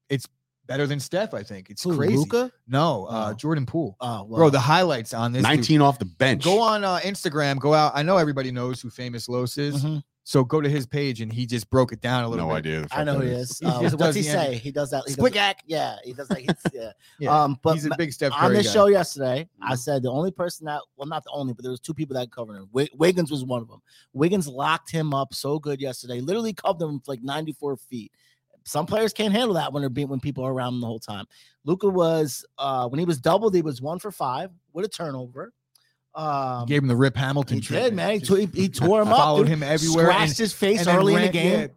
[0.09, 0.27] It's
[0.67, 1.33] better than Steph.
[1.33, 2.15] I think it's Who, crazy.
[2.17, 2.51] Luka?
[2.67, 3.33] No, uh, Oh.
[3.33, 3.95] Jordan Poole.
[3.99, 5.39] Oh, well, Bro, the highlights on this.
[5.41, 5.49] dude.
[5.49, 6.43] 19 off the bench.
[6.43, 7.59] Go on uh, Instagram.
[7.59, 7.93] Go out.
[7.95, 9.83] I know everybody knows who Famous Los is.
[9.83, 10.03] Mhm.
[10.23, 12.57] So go to his page and he just broke it down a little No bit.
[12.57, 12.87] idea.
[12.91, 13.49] I know who he is.
[13.51, 13.59] is.
[13.59, 14.47] He Uh, just what's does he say?
[14.47, 14.55] end.
[14.55, 15.03] He does that.
[15.07, 15.55] He does, Squick.
[15.67, 16.39] Yeah, he does that.
[16.39, 16.91] He's, yeah.
[17.19, 17.43] Yeah.
[17.43, 18.73] Um, but he's a big Steph on this guy.
[18.73, 19.77] show yesterday, I Mhm.
[19.77, 22.29] said the only person that well, not the only, but there was two people that
[22.29, 22.65] covered him.
[22.73, 23.81] Wi- Wiggins was one of them.
[24.11, 26.19] Wiggins locked him up so good yesterday.
[26.19, 28.11] Literally covered him for like 94 feet.
[28.67, 30.99] Some players can't handle that when they're being when people are around them the whole
[30.99, 31.25] time.
[31.63, 35.53] Luka was uh when he was doubled, he was one for five with a turnover.
[36.15, 37.57] Um, gave him the Rip Hamilton.
[37.57, 38.13] he did, man.
[38.13, 39.17] He, Just tore- he, he tore him up.
[39.17, 39.49] followed dude.
[39.49, 40.05] him everywhere.
[40.05, 41.59] Scratched and- his face and then early in the game.
[41.59, 41.67] yeah,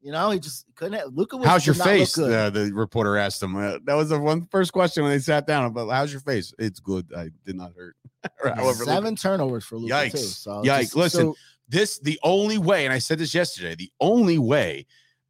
[0.00, 1.12] You know, he just couldn't.
[1.14, 1.46] Luka was.
[1.48, 2.14] How's your look face?
[2.14, 2.32] good.
[2.32, 3.56] Uh, the reporter asked him.
[3.56, 5.72] Uh, that was the one first question when they sat down.
[5.72, 6.54] But how's your face?
[6.58, 7.10] It's good.
[7.16, 7.96] I did not hurt.
[8.44, 10.16] However, Seven turnovers for Luka too.
[10.16, 10.18] Yikes.
[10.18, 10.80] So Yikes.
[10.82, 11.36] just- Listen, so-
[11.68, 13.74] this the only way, and I said this yesterday.
[13.74, 14.86] The only way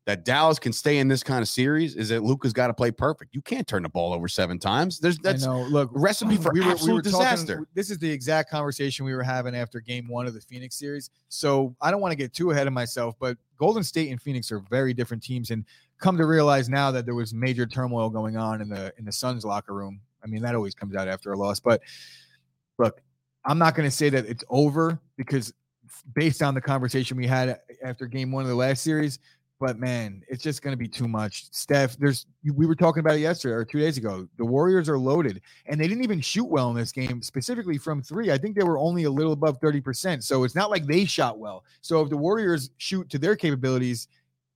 [0.07, 2.91] that Dallas can stay in this kind of series is that Luka's got to play
[2.91, 3.35] perfect.
[3.35, 4.99] You can't turn the ball over seven times.
[4.99, 5.47] There's that's.
[5.47, 7.67] Look, recipe for absolute disaster.
[7.75, 11.11] this is the exact conversation we were having after game one of the Phoenix series.
[11.29, 14.51] So I don't want to get too ahead of myself, but Golden State and Phoenix
[14.51, 15.51] are very different teams.
[15.51, 15.65] And
[15.99, 19.13] come to realize now that there was major turmoil going on in the in the
[19.13, 20.01] Suns locker room.
[20.25, 21.61] I mean, that always comes out after a loss.
[21.61, 21.83] But
[22.79, 23.01] look,
[23.45, 25.53] I'm not going to say that it's over because
[26.15, 29.19] based on the conversation we had after game one of the last series,
[29.61, 31.45] but man, it's just going to be too much.
[31.53, 34.27] Steph, there's we were talking about it yesterday or two days ago.
[34.39, 38.03] The Warriors are loaded, and they didn't even shoot well in this game, specifically from
[38.03, 38.33] three.
[38.33, 40.25] I think they were only a little above thirty percent.
[40.25, 41.65] So it's not like they shot well.
[41.83, 44.09] So if the Warriors shoot to their capabilities,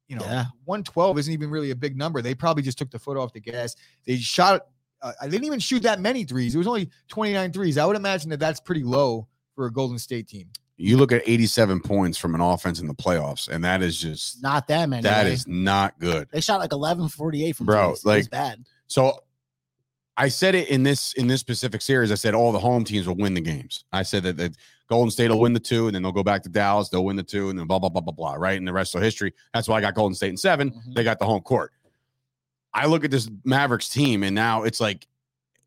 [0.09, 0.47] you know, Yeah.
[0.65, 2.23] one twelve isn't even really a big number.
[2.23, 3.77] They probably just took the foot off the gas.
[4.07, 4.67] They shot.
[5.03, 6.55] Uh, I didn't even shoot that many threes.
[6.55, 7.77] It was only 29 threes.
[7.77, 10.49] I would imagine that that's pretty low for a Golden State team.
[10.77, 14.43] You look at 87 points from an offense in the playoffs, and that is just
[14.43, 15.03] Not that many.
[15.03, 16.29] that is not good.
[16.33, 18.65] They shot like 11 48 from Bro, was like- bad.
[18.89, 19.21] So
[20.17, 22.11] I said it in this in this specific series.
[22.13, 23.85] I said all the home teams will win the games.
[23.93, 24.57] I said that, that
[24.89, 26.89] Golden State will win the two, and then they'll go back to Dallas.
[26.89, 28.35] They'll win the two, and then blah blah blah blah blah.
[28.35, 29.33] Right, and the rest of history.
[29.53, 30.95] That's why I got Golden State in 7 Mhm.
[30.95, 31.73] They got the home court.
[32.73, 35.07] I look at this Mavericks team, and now it's like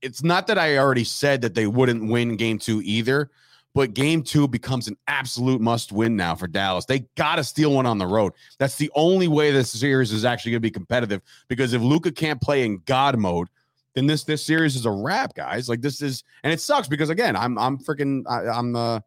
[0.01, 3.31] it's not that I already said that they wouldn't win Game Two either.
[3.77, 6.85] But game two becomes an absolute must win now for Dallas.
[6.85, 8.33] They got to steal one on the road.
[8.57, 11.21] That's the only way this series is actually going to be competitive.
[11.47, 13.49] Because if Luka can't play in God mode,
[13.93, 15.69] then this this series is a wrap, guys.
[15.69, 18.99] Like this is, and it sucks because again, I'm I'm freaking I, I'm uh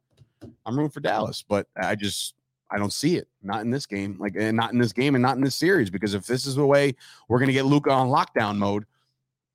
[0.65, 2.37] I'm rooting for Dallas, but I just
[2.71, 3.27] I don't see it.
[3.43, 5.91] Not in this game, like and not in this game, and not in this series.
[5.91, 6.95] Because if this is the way
[7.27, 8.85] we're gonna get Luka on lockdown mode,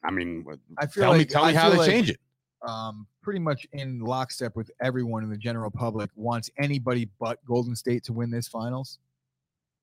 [0.03, 0.45] I mean,
[0.77, 2.19] I feel tell me like tell me how they like, change it.
[2.67, 7.75] Um, pretty much in lockstep with everyone in the general public wants anybody but Golden
[7.75, 8.99] State to win this finals.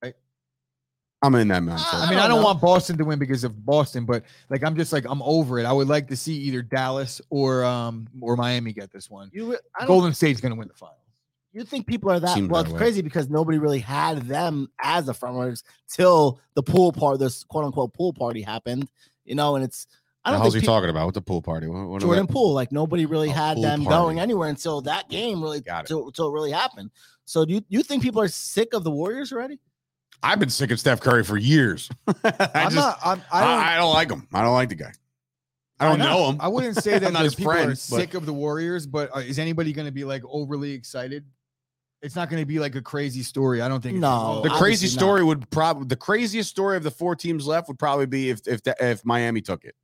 [0.02, 0.14] Right?
[1.22, 1.94] I'm in that mindset.
[1.94, 2.44] I I mean, I don't don't know.
[2.46, 5.66] want Boston to win because of Boston, but like I'm just like I'm over it.
[5.66, 9.30] I would like to see either Dallas or um or Miami get this one.
[9.32, 10.98] You, re- I don't, Golden State's going to win the finals.
[11.52, 12.62] you think people are that Seems well?
[12.64, 12.78] that It's way.
[12.78, 17.44] crazy because nobody really had them as the front runners till the pool part, this
[17.44, 18.88] quote unquote pool party happened.
[19.24, 19.86] You know, and it's
[20.24, 21.06] I The don't hell's think he peop- talking about?
[21.06, 21.66] with the pool party?
[21.66, 22.52] What, what Jordan they- Poole.
[22.52, 23.96] Like nobody really Oh, had them party.
[23.96, 25.88] going anywhere until that game really Got it.
[25.88, 26.90] till, till it really happened.
[27.24, 29.58] So do you, you think people are sick of the Warriors already?
[30.22, 31.90] I've been sick of Steph Curry for years.
[32.24, 32.98] I I'm just, not.
[33.04, 33.64] I'm, I I, don't.
[33.64, 34.28] I, don't like him.
[34.32, 34.92] I don't like the guy.
[35.80, 36.36] I don't I know him.
[36.40, 38.86] I wouldn't say that I'm not his people friend, are but- sick of the Warriors,
[38.86, 41.24] but uh, is anybody going to be like overly excited?
[42.02, 43.60] It's not going to be like a crazy story.
[43.62, 43.98] I don't think.
[43.98, 44.08] No.
[44.08, 44.58] gonna The go.
[44.58, 45.00] crazy obviously not.
[45.00, 48.46] story would probably the craziest story of the four teams left would probably be if
[48.46, 49.74] if the, if Miami took it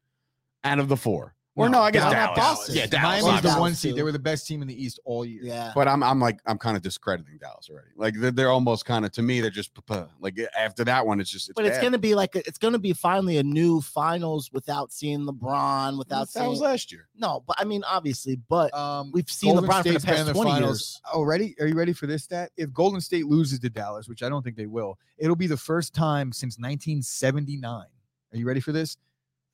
[0.65, 1.35] out of the four.
[1.57, 2.37] Or no, I guess Dallas.
[2.37, 2.37] Dallas.
[2.37, 2.69] Dallas.
[2.77, 3.03] Yeah, Dallas.
[3.03, 3.61] Miami's the obviously.
[3.61, 3.97] one seed.
[3.97, 5.41] They were the best team in the East all year.
[5.43, 5.73] Yeah.
[5.75, 7.89] But I'm I'm like I'm kind of discrediting Dallas already.
[7.97, 11.05] Like they're, they're almost kind of to me they're just p- p- like after that
[11.05, 11.83] one it's just it's but it's bad.
[11.83, 16.33] gonna be like a- it's gonna be finally a new finals without seeing LeBron, without
[16.33, 17.09] that was seeing last year.
[17.17, 17.43] no.
[17.45, 20.27] But I mean, obviously, but Um, we've seen Golden LeBron State's for the been in
[20.27, 20.71] past twenty finals.
[20.79, 21.01] years.
[21.13, 21.57] Oh, ready?
[21.61, 22.53] Are you ready for this stat?
[22.57, 25.57] If Golden State loses to Dallas, which I don't think they will, it'll be the
[25.57, 27.85] first time since 1979.
[28.33, 28.97] Are you ready for this?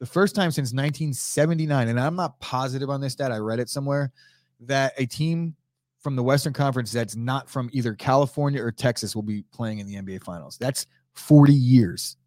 [0.04, 3.32] The first time since 1979, and I'm not positive on this stat.
[3.32, 4.12] I read it somewhere
[4.60, 5.56] that a team
[6.00, 9.86] from the Western Conference that's not from either California or Texas will be playing in
[9.86, 10.58] the NBA Finals.
[10.60, 12.18] That's 40 years.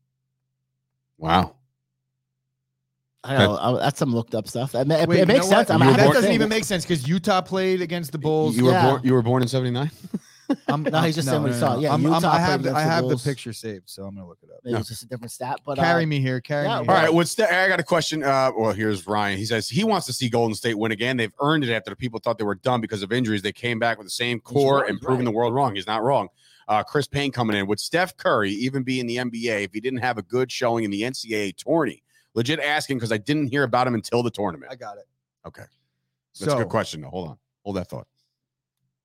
[1.20, 1.56] Wow.
[3.24, 4.74] I know I- that's some looked up stuff.
[4.74, 5.70] It, it, Wait, it you makes know sense.
[5.70, 8.12] I'm, You were I that have to doesn't even make sense because Utah played against
[8.12, 8.58] the Bulls.
[8.58, 8.90] You were Yeah.
[8.90, 9.92] born you were born in 79?
[10.68, 11.80] I'm, No, he's just saying what he saw.
[11.80, 13.24] Yeah, I'm- I'm- Utah I have the, I have the Bulls.
[13.24, 14.60] picture saved, so I'm gonna look it up.
[14.64, 14.80] maybe No.
[14.80, 15.60] it's just a different stat.
[15.66, 16.88] But carry uh, me here, carry yeah, me.
[16.88, 17.04] All here.
[17.06, 18.24] right, what's the, I got a question.
[18.24, 19.38] Uh, well, here's Ryan.
[19.38, 21.18] He says he wants to see Golden State win again.
[21.18, 23.42] They've earned it after the people thought they were done because of injuries.
[23.42, 25.32] They came back with the same core and proving right.
[25.32, 25.76] the world wrong.
[25.76, 26.30] He's not wrong.
[26.68, 27.66] Uh, Chris Payne coming in.
[27.68, 30.84] Would Steph Curry even be in the NBA if he didn't have a good showing
[30.84, 32.04] in the NCAA tourney?
[32.34, 34.72] Legit asking because I didn't hear about him until the tournament.
[34.72, 35.06] I got it.
[35.46, 35.64] Okay.
[36.40, 37.02] That's So a good question.
[37.02, 37.10] Though.
[37.10, 37.38] Hold on.
[37.64, 38.08] Hold that thought.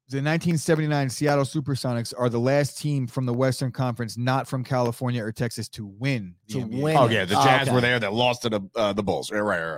[0.09, 5.25] The 1979 Seattle SuperSonics are the last team from the Western Conference, not from California
[5.25, 6.35] or Texas, to win.
[6.49, 6.83] To NBA.
[6.83, 6.97] win.
[6.97, 7.75] Oh yeah, the Oh, Jazz okay.
[7.75, 9.31] were there that lost to the uh, the Bulls.
[9.31, 9.75] Right, right, right.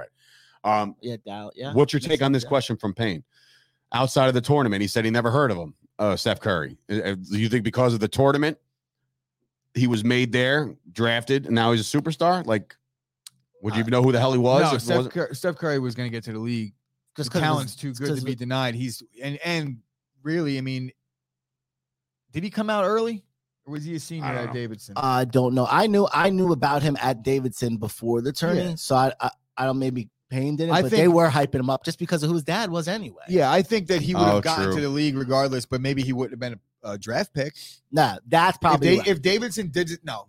[0.64, 0.80] right.
[0.80, 1.72] Um, yeah, Dal- yeah.
[1.74, 3.22] What's your take on this question from Payne?
[3.92, 6.78] Outside of the tournament, he said he never heard of him, uh, Steph Curry.
[6.90, 8.58] Uh, uh, Do you think because of the tournament,
[9.74, 12.44] he was made there, drafted, and now he's a superstar?
[12.44, 12.74] Like,
[13.62, 14.72] would you even know who the hell he was?
[14.72, 16.72] No, Steph, Cur- Steph Curry was going to get to the league.
[17.14, 18.74] Because the 'cause it was- talent's too good to be denied.
[18.74, 19.78] He's and and
[20.24, 20.90] really, I mean,
[22.32, 23.24] did he come out early
[23.66, 24.52] or was he a senior at know.
[24.52, 24.94] Davidson?
[24.96, 25.66] I don't know.
[25.70, 28.74] I knew I knew about him at Davidson before the tourney, Yeah.
[28.74, 31.84] so I, I I don't maybe Payne didn't, I but they were hyping him up
[31.84, 33.22] just because of who his dad was anyway.
[33.28, 34.74] yeah, I think that he would have Oh, gotten true.
[34.76, 37.54] to the league regardless, but maybe he wouldn't have been a, a draft pick.
[37.92, 39.06] Nah, that's If, probably they, right.
[39.06, 40.26] if Davidson did it, no,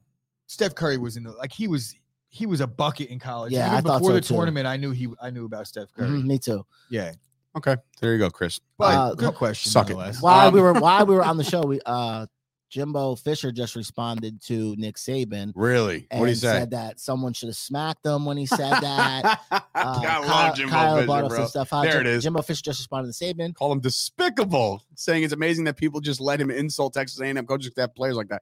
[0.48, 1.96] Steph Curry was in the like he was
[2.28, 3.54] he was a bucket in college.
[3.54, 4.34] Yeah, Even I thought before so the too.
[4.36, 6.10] tournament, I knew he I knew about Steph Curry.
[6.10, 6.66] Mhm, me too.
[6.90, 7.14] Yeah,
[7.58, 8.60] Okay, there you go, Chris.
[8.78, 9.72] but Uh, good question.
[9.72, 9.94] suck it.
[9.94, 10.22] nonetheless.
[10.22, 12.26] While Um, we were while we were on the show, we uh
[12.70, 16.08] Jimbo Fisher just responded to Nick Saban Really?
[16.12, 16.48] and What do you say?
[16.48, 19.40] said that someone should have smacked him when he said that.
[19.52, 19.60] Uh,
[20.02, 21.38] I Kyle- love Jimbo Kyle Fisher, brought up bro.
[21.40, 21.72] some stuff.
[21.72, 22.24] Uh, There Jim- it is.
[22.24, 23.54] Jimbo Fisher just responded to Saban.
[23.54, 27.72] Call him despicable, saying it's amazing that people just let him insult Texas A&M coaches
[27.76, 28.42] that players like that.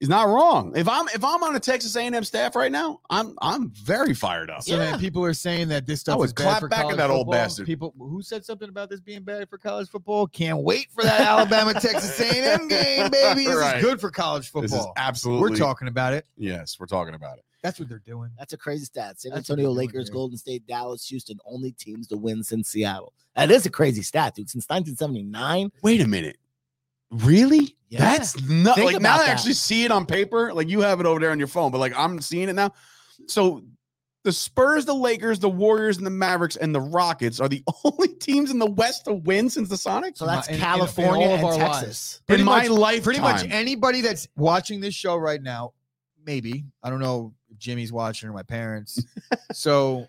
[0.00, 0.72] He's not wrong.
[0.76, 4.50] If I'm if I'm on a Texas A&M staff right now, I'm I'm very fired
[4.50, 4.62] up.
[4.64, 4.90] So Yeah.
[4.90, 6.96] then people are saying that this stuff would is bad clap for back at college
[6.98, 7.32] that old football.
[7.32, 7.66] bastard.
[7.66, 11.20] People who said something about this being bad for college football can't wait for that
[11.20, 13.44] Alabama Texas A&M game, baby.
[13.46, 13.76] This Right.
[13.78, 14.92] is good for college This is football.
[14.96, 15.50] absolutely.
[15.52, 16.26] We're talking about it.
[16.36, 17.44] Yes, we're talking about it.
[17.62, 18.30] That's what they're doing.
[18.36, 19.20] That's a crazy stat.
[19.22, 20.10] San Antonio, they're doing Lakers.
[20.10, 23.14] Golden State, Dallas, Houston, only teams to win since Seattle.
[23.36, 24.50] That is a crazy stat, dude.
[24.50, 25.70] Since 1979.
[25.82, 26.36] Wait a minute.
[27.14, 27.76] Really?
[27.88, 28.00] Yeah.
[28.00, 30.52] That's not Think like now about I actually see it on paper.
[30.52, 32.72] Like you have it over there on your phone, but like I'm seeing it now.
[33.28, 33.62] So
[34.24, 38.08] the Spurs, the Lakers, the Warriors, and the Mavericks and the Rockets are the only
[38.08, 40.16] teams in the West to win since the Sonics.
[40.18, 41.72] So that's In- in- in California all of and our.
[41.74, 42.22] Texas.
[42.26, 45.72] Pretty in my life, Pretty much anybody that's watching this show right now,
[46.24, 49.04] maybe I don't know if Jimmy's watching or my parents.
[49.52, 50.06] so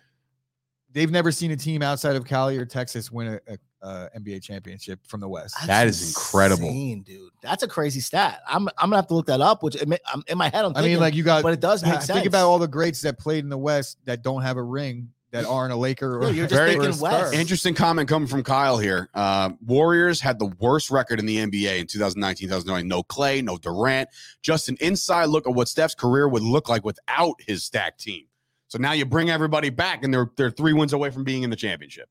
[0.92, 4.42] they've never seen a team outside of Cali or Texas win a, a, a NBA
[4.42, 5.54] championship from the West.
[5.54, 6.66] That's That is incredible.
[6.68, 7.30] insane, dude.
[7.42, 8.40] That's a crazy stat.
[8.48, 9.62] I'm I'm gonna have to look that up.
[9.62, 10.64] Which may- I'm in my head.
[10.64, 12.16] I'm I mean, like you got but it does make ha- sense.
[12.18, 15.10] think about all the greats that played in the West that don't have a ring
[15.32, 17.34] that aren't a Laker or Yeah, you're just Very- or a West.
[17.34, 19.10] Interesting comment coming from Kyle here.
[19.12, 22.84] Uh, Warriors had the worst record in the NBA in 2019, 2020.
[22.88, 24.08] No Clay, no Durant.
[24.42, 28.24] Just an inside look at what Steph's career would look like without his stacked team.
[28.68, 31.50] So now you bring everybody back, and they're they're three wins away from being in
[31.50, 32.08] the championship.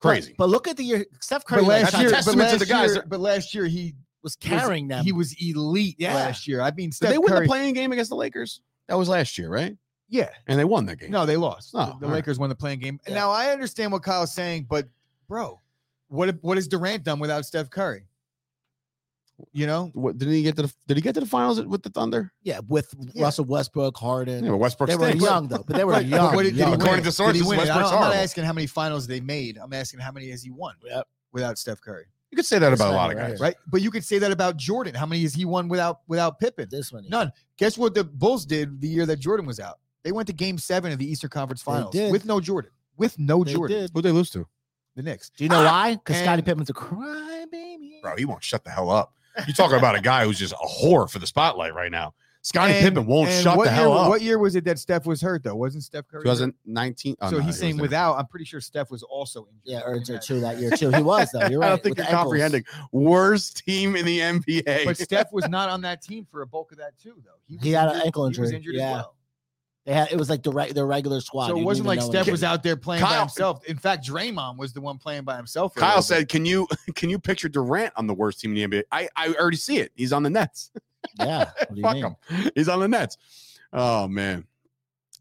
[0.00, 0.34] But- Crazy.
[0.38, 1.04] But, look at the year.
[1.20, 4.32] Steph Curry But last year, but last the guys year, but last year he was
[4.32, 5.04] was- carrying them.
[5.04, 6.14] He was elite Yeah.
[6.14, 6.60] last year.
[6.60, 8.60] I mean, Did Steph they win Curry, the playing game against the Lakers?
[8.88, 9.76] That was last year, right?
[10.08, 11.10] yeah, And they won that game.
[11.10, 11.70] no, they lost.
[11.74, 12.14] Oh, the right.
[12.14, 12.98] Lakers won the playing game.
[13.06, 13.14] Yeah.
[13.14, 14.88] Now I understand what Kyle's saying, but
[15.28, 15.60] bro,
[16.08, 18.07] what what has Durant done without Steph Curry?
[19.52, 20.74] You know, What, didn't he get to the?
[20.88, 22.32] Did he get to the finals with the Thunder?
[22.42, 23.22] yeah, with Yeah.
[23.22, 24.44] Russell Westbrook, Harden.
[24.44, 25.24] Yeah, Westbrook they were stinks.
[25.24, 26.34] young though, but they were But- young.
[26.34, 26.70] what did, did he young.
[26.72, 27.62] win According to sources, Did he win it?
[27.62, 29.56] I Westbrook's don't- I'm not asking how many finals they made.
[29.58, 31.06] I'm asking how many has he won Yep.
[31.32, 33.28] without Steph Curry, You could say that This about a lot of guys.
[33.30, 33.38] here.
[33.38, 33.54] right?
[33.68, 34.94] But you could say that about Jordan.
[34.94, 36.68] How many has he won without without Pippen?
[36.70, 37.32] This one, None.
[37.58, 39.78] Guess what the Bulls did the year that Jordan was out?
[40.02, 42.10] They went to Game Seven of the Eastern Conference They Finals did.
[42.12, 42.70] with no Jordan.
[42.96, 43.78] With no They Jordan.
[43.82, 43.90] did.
[43.94, 44.46] Who'd they lose to?
[44.96, 45.30] The Knicks.
[45.36, 45.64] Do you know ah!
[45.70, 45.94] why?
[45.94, 48.00] Because and- Scottie Pippen's a cry baby.
[48.02, 49.14] Bro, he won't shut the hell up.
[49.46, 52.14] You talking about a guy who's just a whore for the spotlight right now.
[52.42, 54.08] Scottie And- Pippen won't and shut what the hell up.
[54.08, 55.56] What year was it that Steph was hurt though?
[55.56, 56.20] Wasn't Steph Curry?
[56.26, 56.34] hurt?
[56.36, 57.16] 2019.
[57.20, 58.14] oh, so no, he's was saying without.
[58.16, 59.60] I'm pretty sure Steph was also injured.
[59.64, 60.68] Yeah, in injured that too that year.
[60.68, 60.90] year too.
[60.92, 61.46] He was though.
[61.50, 61.66] You're right.
[61.66, 62.64] I don't think you're comprehending.
[62.92, 64.84] Worst team in the NBA.
[64.84, 67.32] But Steph was not on that team for a bulk of that too, though.
[67.50, 68.88] was He had an injured- ankle He was injury, injured yeah.
[68.90, 69.14] as well.
[69.88, 71.46] They had it was like the re- the regular squad.
[71.46, 72.32] So it didn't wasn't like Steph anything.
[72.32, 73.64] was out there playing by himself.
[73.64, 75.74] In fact, Draymond was the one playing by himself.
[75.74, 78.76] Kyle little said, "Can you can you picture Durant on the worst team in the
[78.82, 78.84] NBA?
[78.92, 79.90] I I already see it.
[79.94, 80.72] He's on the Nets.
[81.18, 81.46] Yeah.
[81.56, 82.04] What do you Fuck mean?
[82.04, 82.50] him.
[82.54, 83.16] He's on the Nets.
[83.72, 84.44] Oh man,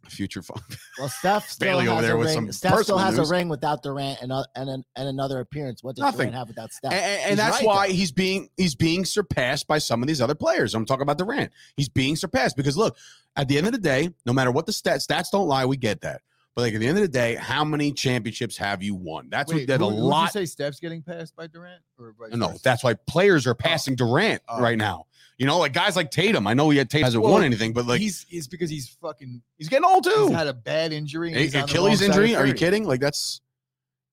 [0.09, 0.61] future fun.
[0.97, 2.51] Well, Steph still has a ring.
[2.51, 3.29] Steph still has news.
[3.29, 5.83] a ring without Durant and uh, and an- and another appearance.
[5.83, 6.17] What does Nothing.
[6.31, 6.91] Durant have without Steph?
[6.93, 7.93] And, and- and that's right, why though.
[7.93, 10.73] he's being he's being surpassed by some of these other players.
[10.75, 11.51] I'm talking about Durant.
[11.75, 12.97] He's being surpassed because look,
[13.35, 15.77] at the end of the day, no matter what the stats stats don't lie, we
[15.77, 16.21] get that.
[16.57, 19.29] But like at the end of the day, how many championships have you won?
[19.29, 22.15] That's Wait, what that who- a who'd you say Steph's getting passed by Durant or
[22.19, 22.59] vice No, versa?
[22.63, 24.59] that's why players are passing Durant Oh.
[24.59, 25.05] right now.
[25.37, 26.47] You know, like guys like Tatum.
[26.47, 28.71] I know he had Tatum hasn't Well, won anything, but like he's, he's it's because
[28.71, 30.29] he's fucking he's getting old too.
[30.29, 31.31] he's had a bad injury.
[31.31, 32.35] A- he's on the Achilles wrong side of injury?
[32.35, 32.85] Are you kidding?
[32.85, 33.39] Like that's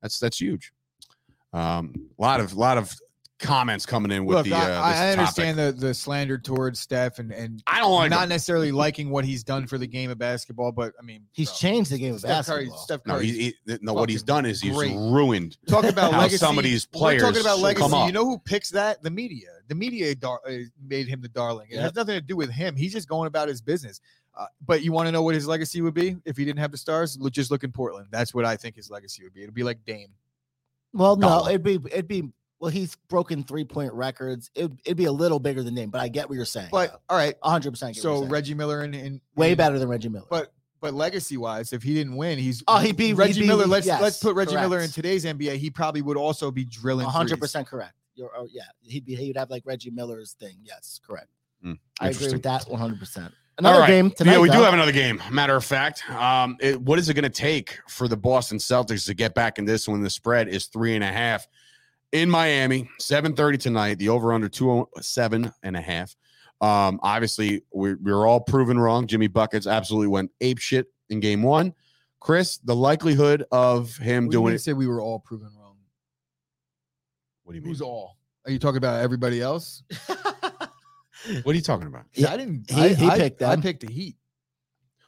[0.03, 0.70] that's that's huge.
[1.55, 2.95] Um, a lot of lot of
[3.41, 4.55] comments coming in with Look, the.
[4.55, 5.18] Uh, I, this I topic.
[5.18, 8.28] understand the the slander towards Steph and and I don't like not him.
[8.30, 11.57] necessarily liking what he's done for the game of basketball, but I mean, He's bro,
[11.57, 12.64] changed the game of Steph Curry.
[12.66, 12.78] basketball.
[12.78, 13.26] Steph No, Curry.
[13.26, 13.93] he, he no.
[13.95, 14.93] What he's done is he's great.
[14.95, 15.57] ruined.
[15.68, 16.39] talk about how legacy.
[16.39, 17.82] some of these We're players talking about legacy.
[17.82, 18.07] come up.
[18.07, 19.03] You know who picks that?
[19.03, 19.49] The media.
[19.68, 20.53] The media dar- uh,
[20.87, 21.68] made him the darling.
[21.70, 22.76] It has nothing to do with him.
[22.76, 24.01] He's just going about his business.
[24.37, 26.72] Uh, but you want to know what his legacy would be if he didn't have
[26.72, 27.16] the stars?
[27.20, 28.09] Look, just look in Portland.
[28.11, 29.43] That's what I think his legacy would be.
[29.43, 30.09] It'd be like Dame.
[30.93, 31.51] Well, no, Dollar.
[31.51, 32.24] it'd be it'd be
[32.64, 32.72] well.
[32.72, 34.50] He's broken three point records.
[34.54, 36.68] It, it'd be a little bigger than him, but I get what you're saying.
[36.72, 37.96] But all right, hundred percent.
[37.96, 40.26] so Reggie Miller and, and way and- better than Reggie Miller.
[40.28, 43.46] But but legacy wise, if he didn't win, he's Oh, he'd be- he'd Reggie be-
[43.46, 43.66] Miller.
[43.66, 44.94] Let's yes, let's put Reggie Miller in correct.
[44.94, 45.56] today's NBA.
[45.56, 47.06] He probably would also be drilling.
[47.06, 47.94] 100 percent correct.
[48.16, 48.62] You're oh, yeah.
[48.82, 50.56] He'd be he'd have like Reggie Miller's thing.
[50.62, 51.28] Yes, correct.
[51.62, 53.32] Hmm, I agree with that one hundred percent.
[53.56, 53.86] Another right.
[53.86, 54.32] game tonight.
[54.32, 55.22] yeah, we do have another game.
[55.30, 59.06] Matter of fact, um, it, what is it going to take for the Boston Celtics
[59.06, 60.00] to get back in this one?
[60.00, 61.46] The spread is three and a half
[62.14, 63.98] in Miami, seven thirty tonight.
[63.98, 66.16] The over under two oh seven and a half.
[66.60, 69.06] Um, obviously, we, we were all proven wrong.
[69.06, 71.74] Jimmy Buckets absolutely went ape shit in game one.
[72.20, 74.58] Chris, the likelihood of him What do you doing mean it.
[74.60, 75.76] say we were all proven wrong.
[77.42, 77.68] What do you mean?
[77.70, 78.16] Who's all?
[78.46, 79.82] Are you talking about everybody else?
[81.42, 82.04] What are you talking about?
[82.14, 82.70] 'Cause I didn't.
[82.70, 84.16] he- I, he I- picked I picked the Heat.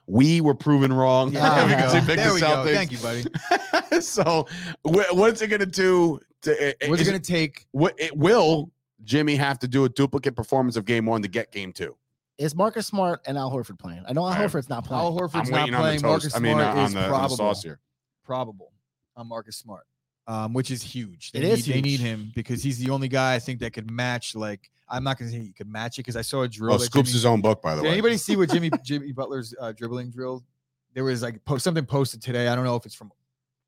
[0.06, 2.00] We were proven wrong Yeah, we because go.
[2.00, 2.64] he picked There the we go.
[2.64, 4.00] Thank you, buddy.
[4.00, 4.46] so,
[4.82, 6.18] wh- what's it going to do?
[6.42, 7.66] To, What's it going to take?
[7.72, 8.70] What it will
[9.04, 11.96] Jimmy have to do a duplicate performance of game one to get game two?
[12.38, 14.02] Is Marcus Smart and Al Horford playing?
[14.06, 15.02] I know Al Horford's not playing.
[15.02, 16.00] Al Horford's I'm not waiting on the playing.
[16.00, 16.04] toast.
[16.24, 17.36] Marcus I mean, Smart uh, on is the, on the probable.
[17.36, 17.80] sauce here.
[18.24, 18.72] probable
[19.16, 19.86] on Marcus Smart,
[20.26, 21.32] um, which is huge.
[21.32, 23.72] They It need, is They need him because he's the only guy I think that
[23.72, 24.34] could match.
[24.34, 26.74] Like I'm not going to say he could match it because I saw a drill.
[26.74, 27.92] Oh, that scoops Jimmy- his own book, by the Did way.
[27.94, 30.44] anybody see what Jimmy Jimmy Butler's uh, dribbling drill?
[30.92, 32.48] There was like post, something posted today.
[32.48, 33.10] I don't know if it's from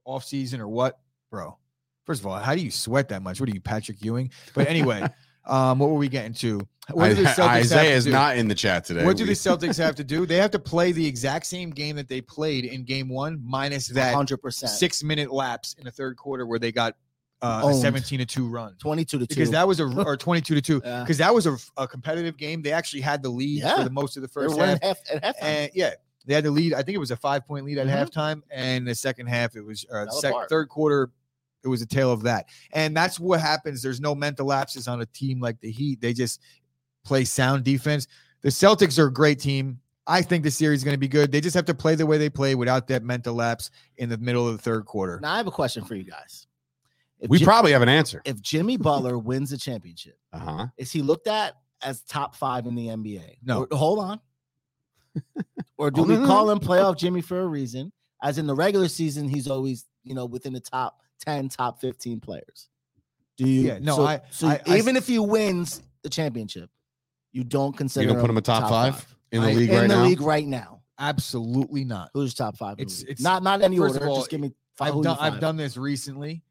[0.05, 0.99] off season or what,
[1.31, 1.57] bro.
[2.09, 3.39] First of all, how do you sweat that much?
[3.39, 4.31] What are you, Patrick Ewing?
[4.55, 5.07] But anyway,
[5.47, 6.59] um, what were we getting to?
[6.91, 8.13] What do the I- Celtics have Isaiah to is do?
[8.13, 9.05] not in the chat today.
[9.05, 10.25] What do the Celtics have to do?
[10.25, 13.89] They have to play the exact same game that they played in game one, minus
[13.89, 14.73] that hundred percent.
[14.73, 16.95] six minute lapse in the third quarter where they got
[17.43, 18.75] uh, a 17 to 2 run.
[18.79, 19.35] Twenty-two to two.
[19.35, 21.01] Because that was a or 22 to 2 Yeah.
[21.03, 22.63] because that was a, a competitive game.
[22.63, 23.77] They actually had the lead Yeah.
[23.77, 24.83] for the most of the first half.
[24.83, 25.35] half at halftime.
[25.43, 25.91] And yeah,
[26.25, 26.73] they had the lead.
[26.73, 28.11] I think it was a five point lead at Mhm.
[28.11, 31.11] halftime, and the second half it was uh, sec- third quarter.
[31.65, 33.83] It was a tale of that, and that's what happens.
[33.83, 36.01] There's no mental lapses on a team like the Heat.
[36.01, 36.41] They just
[37.05, 38.07] play sound defense.
[38.43, 39.81] The Celtics are a great team.
[40.07, 41.33] I think the series is going to be good.
[41.33, 44.17] They just have to play the way they play without that mental lapse in the
[44.19, 45.19] middle of the third quarter.
[45.21, 46.47] now I have a question for you guys.
[47.21, 48.23] If, we Ji- probably have an answer.
[48.25, 50.67] if Jimmy Butler wins the championship, Uh huh.
[50.79, 53.39] is he looked at as top five in the NBA?
[53.45, 53.67] No.
[53.71, 54.21] Or- hold on.
[55.77, 57.93] or do Oh, we no, no, call him playoff Jimmy for a reason?
[58.23, 62.21] As in the regular season, he's always you know within the top ten, top fifteen
[62.21, 62.69] players.
[63.37, 63.63] Do you?
[63.63, 66.71] Yeah, no, so, I- so I- I even if he wins the championship,
[67.33, 69.75] you don't consider You don't put him a top, five, in the I- league in
[69.77, 70.05] right the now.
[70.05, 70.83] league right now.
[70.99, 72.11] Absolutely not.
[72.15, 72.81] Who's top five?
[72.81, 74.09] It's- it's- not not any first order.
[74.09, 74.89] all, just give me five.
[74.89, 76.43] I've who you done, I've done this recently.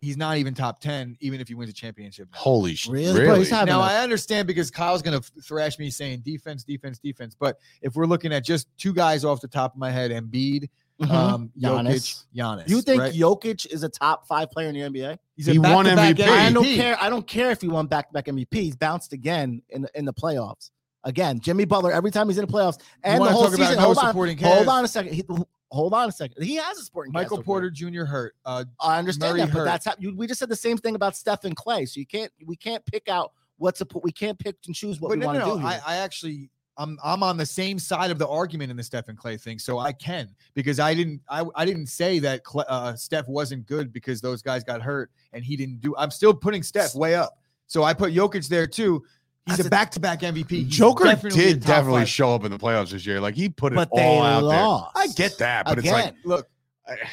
[0.00, 2.28] He's not even top 10, even if he wins a championship.
[2.32, 2.38] now.
[2.38, 2.90] Holy shit!
[2.90, 3.20] Really?
[3.20, 3.50] Really?
[3.50, 7.36] Now a- I understand because Kyle's gonna thrash me saying defense, defense, defense.
[7.38, 10.70] But if we're looking at just two guys off the top of my head, Embiid,
[11.00, 11.10] Mhm.
[11.10, 12.24] um, Jokic, Giannis.
[12.36, 12.68] Giannis.
[12.68, 13.14] you think right?
[13.14, 15.18] Jokic is a top five player in the NBA?
[15.36, 16.28] he's he won back-to-back MVP.
[16.28, 16.96] I don't care.
[17.00, 18.54] I don't care if he won back to back MVP.
[18.54, 20.70] He's bounced again in the, in the playoffs.
[21.04, 21.92] Again, Jimmy Butler.
[21.92, 23.76] Every time he's in the playoffs, and the whole season.
[23.76, 25.14] no Hold on, hold on a second.
[25.14, 25.24] He,
[25.70, 26.42] hold on a second.
[26.42, 27.12] He has a supporting.
[27.12, 27.70] Michael over Porter.
[27.70, 28.04] Jr.
[28.04, 28.34] hurt.
[28.44, 29.64] Uh, I understand Murray that, but hurt.
[29.64, 31.86] that's how you, we just said the same thing about Steph and Clay.
[31.86, 35.08] So you can't we can't pick out what's a we can't pick and choose what
[35.08, 35.62] but we no, want to no, do.
[35.62, 35.66] no.
[35.66, 35.80] I.
[35.86, 36.50] I actually,
[36.80, 39.78] I'm, I'm on the same side of the argument in the Stephen Clay thing, so
[39.78, 43.92] I can because I didn't, I, I didn't say that Cla uh, Steph wasn't good
[43.92, 45.94] because those guys got hurt and he didn't do.
[45.96, 49.02] I'm still putting Steph way up, so I put Jokic there too.
[49.46, 50.50] He's That's a a- back-to-back MVP.
[50.50, 52.08] He's Joker definitely did definitely five.
[52.08, 53.20] show up in the playoffs this year.
[53.20, 54.94] Like he put it all out lost.
[54.94, 55.02] there.
[55.04, 55.94] I get that, but again.
[55.94, 56.48] it's like Look,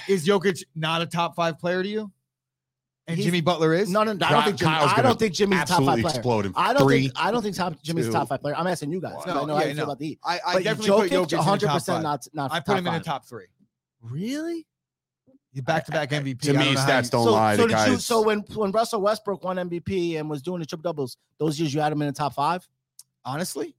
[0.07, 2.11] is Jokic not a top five player to you?
[3.09, 3.89] And Jimmy Butler is.
[3.89, 6.07] no, no, no, I don't think Jimmy, Kyle's I don't think Jimmy's top five player.
[6.15, 7.01] explode in I don't three.
[7.03, 8.55] think I don't think top, Jimmy's two, top five player.
[8.57, 9.13] I'm asking you guys.
[9.13, 10.19] 'cause I No, know how yeah, you feel about the Heat.
[10.25, 11.73] I, I But definitely put Jokic, Jokic in top 100 five.
[11.75, 12.51] percent not not.
[12.51, 13.45] I put him in the top three.
[14.01, 14.65] Really?
[15.53, 16.39] He's back-to-back MVP.
[16.41, 17.55] to me, don't stats you- don't so, lie.
[17.55, 20.59] So, the did guy you, so when when Russell Westbrook won MVP and was doing
[20.59, 22.67] the triple doubles, those years you had him in the top five.
[23.25, 23.73] Honestly,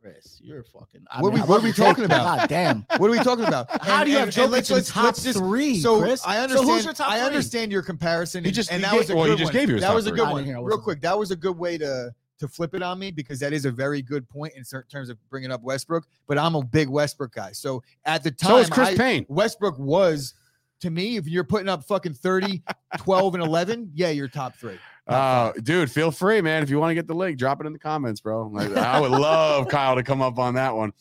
[0.00, 1.04] Chris, you're fucking.
[1.10, 2.38] I What mean, we- what are we talking about?
[2.38, 2.86] God damn.
[2.98, 3.68] what are we talking about?
[3.84, 5.80] How And- do you have and- and Jokic let's- in let's- top let's just- three,
[5.80, 6.24] So Chris?
[6.24, 6.70] I So understand.
[6.70, 8.44] who's your top I understand your comparison.
[8.44, 9.60] He and- just- and he that gave- was a well, he good just one.
[9.60, 10.44] gave you That top was a good one.
[10.44, 10.64] didn't hear.
[10.64, 13.52] Real quick, that was a good way to to flip it on me because that
[13.52, 16.06] is a very good point in certain terms of bringing up Westbrook.
[16.28, 17.50] But I'm a big Westbrook guy.
[17.50, 19.26] So at the time, so is Chris I- Payne.
[19.28, 20.34] Westbrook was.
[20.82, 22.62] To me, if you're putting up fucking 30,
[22.98, 24.78] 12, and 11, yeah, you're top three.
[25.08, 26.62] Uh, dude, feel free, man.
[26.62, 28.48] If you want to get the link, drop it in the comments, bro.
[28.48, 30.92] Like, I would love Kyle to come up on that one.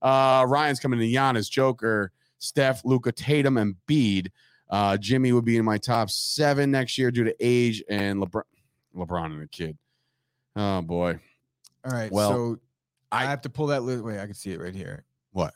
[0.00, 4.30] Uh, Ryan's coming to Giannis, Joker, Steph, Luka, Tatum, and Bede.
[4.70, 8.42] Uh, Jimmy would be in my top seven next year due to age and LeBron,
[8.96, 9.76] LeBron and the kid.
[10.54, 11.18] Oh boy,
[11.84, 12.10] All right.
[12.10, 12.58] Well, so
[13.12, 14.02] I, I- have to pull that list.
[14.04, 15.04] Wait, I can see it right here.
[15.32, 15.54] What?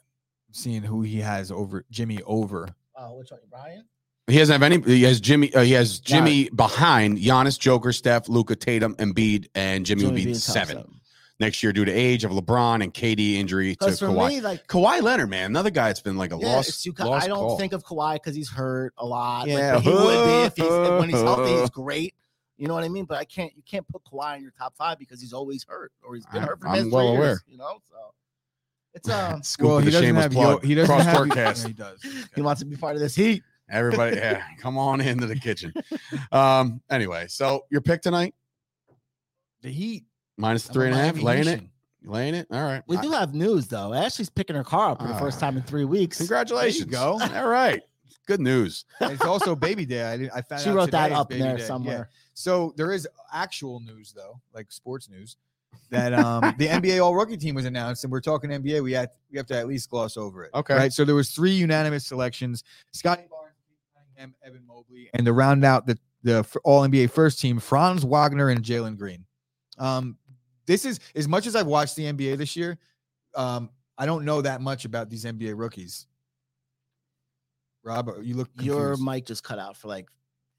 [0.53, 2.69] Seeing who he has over Jimmy over.
[2.97, 3.85] Oh, which one, Brian?
[4.31, 4.81] He doesn't have any.
[4.83, 5.53] He has Jimmy.
[5.55, 10.25] Uh, he has Jimmy behind Giannis, Joker, Steph, Luka, Tatum, Embiid, and Jimmy, would be
[10.25, 11.01] being seven
[11.39, 14.29] next year due to age of LeBron and KD injury to for Kawhi.
[14.29, 16.69] me, like, Kawhi Leonard, man, another guy that's been like a yeah, lost.
[16.69, 17.59] it's you, lost I don't call.
[17.59, 19.49] think of Kawhi because he's hurt a lot.
[19.49, 19.75] Yeah.
[19.75, 21.53] but he would be if he's when he's healthy.
[21.61, 22.15] He's great.
[22.59, 23.07] You know what I mean?
[23.07, 23.53] But I can't.
[23.57, 26.43] You can't put Kawhi in your top five because he's always hurt or he's been
[26.43, 27.29] I- hurt for I'm well three aware.
[27.31, 27.45] years.
[27.49, 27.97] You know, so
[28.93, 29.43] it's um.
[29.43, 30.31] Scoop well, of he doesn't have.
[30.33, 30.63] plug.
[30.63, 31.17] Yo, he doesn't Cross have.
[31.17, 31.67] forecast.
[31.67, 32.05] He does.
[32.35, 33.43] He wants to be part of this heat.
[33.71, 35.73] Everybody, yeah, come on into the kitchen.
[36.33, 38.35] Um, anyway, so your pick tonight?
[39.63, 40.05] The Heat.
[40.37, 41.21] Minus I'm a three and a half.
[41.23, 41.63] Laying it.
[42.03, 42.47] Laying it.
[42.51, 42.83] All right.
[42.87, 43.93] We do have news though.
[43.93, 45.41] Ashley's picking her car up for the first Ah.
[45.47, 46.17] time in three weeks.
[46.17, 46.87] Congratulations.
[46.91, 47.19] go.
[47.35, 47.83] All right.
[48.27, 48.87] Good news.
[49.03, 50.05] It's also baby day.
[50.05, 51.63] I, didn't, I found She out wrote that today is up in baby there day.
[51.63, 51.67] Yeah.
[51.67, 52.11] somewhere.
[52.35, 55.37] So there is actual news though, like sports news,
[55.91, 58.83] that um the NBA All Rookie team was announced, and we're talking NBA.
[58.83, 60.51] We have we have to at least gloss over it.
[60.55, 60.75] Okay.
[60.77, 60.93] Right.
[60.93, 63.40] So there was three unanimous selections: Scottie Barnes,
[64.21, 68.51] Pete Evan Mobley, and to round out the the All NBA first team, Franz Wagner
[68.51, 69.25] and Jalen Green.
[69.79, 70.17] Um,
[70.67, 72.79] this is as much as I've watched the NBA this year.
[73.35, 76.07] Um, I don't know that much about these NBA rookies.
[77.83, 80.07] Rob, you look Your mic just cut out for like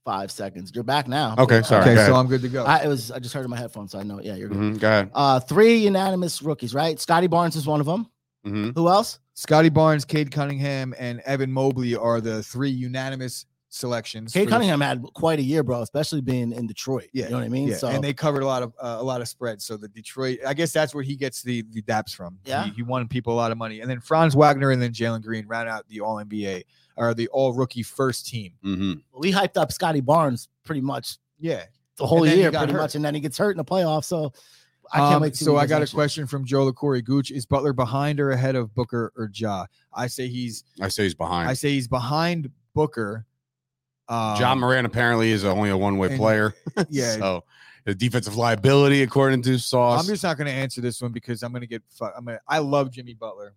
[0.04, 0.72] five seconds.
[0.74, 1.36] You're back now.
[1.38, 1.82] Okay, sorry.
[1.84, 2.12] okay, so ahead.
[2.14, 2.64] I'm good to go.
[2.66, 4.20] I it was I just heard in my headphones, so I know.
[4.22, 4.58] Yeah, you're good.
[4.58, 5.12] Mhm, Go ahead.
[5.14, 7.00] Uh, three unanimous rookies, right?
[7.00, 8.08] Scottie Barnes is one of them.
[8.46, 8.74] Mhm.
[8.76, 9.20] Who else?
[9.36, 14.34] Scottie Barnes, Cade Cunningham, and Evan Mobley are the three unanimous selections.
[14.34, 17.10] Cade for the- Cunningham had quite a year, bro, especially being in Detroit.
[17.14, 17.70] Yeah, you know what I mean.
[17.70, 19.64] Yeah, so and they covered a lot of uh, a lot of spreads.
[19.66, 22.38] So the Detroit, I guess that's where he gets the the daps from.
[22.46, 22.66] Yeah.
[22.66, 25.24] he, he won people a lot of money, and then Franz Wagner and then Jalen
[25.24, 26.64] Green round out the All NBA
[26.98, 28.54] or the All Rookie first team.
[28.64, 29.02] Mhm.
[29.18, 31.64] we hyped up Scottie Barnes pretty much Yeah,
[31.98, 32.80] the whole year, pretty hurt.
[32.82, 34.06] much, and then he gets hurt in the playoffs.
[34.06, 34.34] So
[34.94, 35.34] I can't Um, wait.
[35.36, 38.32] to So I does got a question from Joe LaCorey Gooch: Is Butler behind or
[38.32, 39.66] ahead of Booker or Ja?
[39.94, 41.50] I say he's I say he's behind.
[41.50, 43.26] I say he's behind Booker.
[44.12, 46.54] Um, Ja Morant apparently is only a one way player.
[46.90, 47.12] yeah.
[47.18, 47.44] so
[47.86, 50.02] the defensive liability, according to Sauce.
[50.02, 51.82] I'm just not going to answer this one because I'm going to get.
[51.90, 52.40] Fu- I'm gonna.
[52.48, 53.54] I love Jimmy Butler.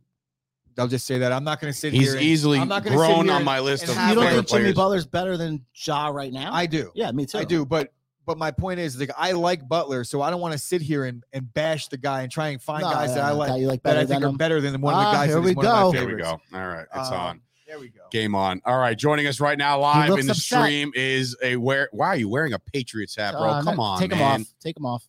[0.78, 2.12] I'll just say that I'm not going to sit he's here.
[2.14, 4.48] and- easily I'm not gonna sit grown on my list and of You don't think
[4.48, 4.74] Jimmy players.
[4.74, 6.52] Butler's better than Ja right now?
[6.52, 6.90] I do.
[6.94, 7.38] yeah, me too.
[7.38, 7.64] I do.
[7.66, 7.92] But
[8.26, 11.04] but my point is, like, I like Butler, so I don't want to sit here
[11.04, 13.66] and, and bash the guy and try and find No, guys that I like you
[13.68, 14.36] like that I think than are him.
[14.38, 15.92] better than one of the Ah, guys here that is we one of go.
[15.92, 16.40] my There we go.
[16.54, 17.40] All right, it's Um, on.
[17.74, 18.02] There we go.
[18.12, 18.62] Game on.
[18.64, 20.60] All right, joining us right now live in the upset.
[20.62, 21.88] stream is a where.
[21.90, 23.42] Why are you wearing a Patriots hat, bro?
[23.42, 24.18] Uh, Come on, take man.
[24.20, 24.46] him off.
[24.62, 25.04] Take him off.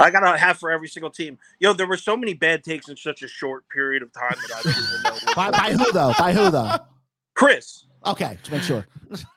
[0.00, 1.38] I got a hat for every single team.
[1.60, 4.56] Yo, there were so many bad takes in such a short period of time that
[4.56, 5.32] I don't even know.
[5.36, 6.12] By, by who though?
[6.18, 6.74] By who though?
[7.34, 8.86] Chris, Okay, to make sure.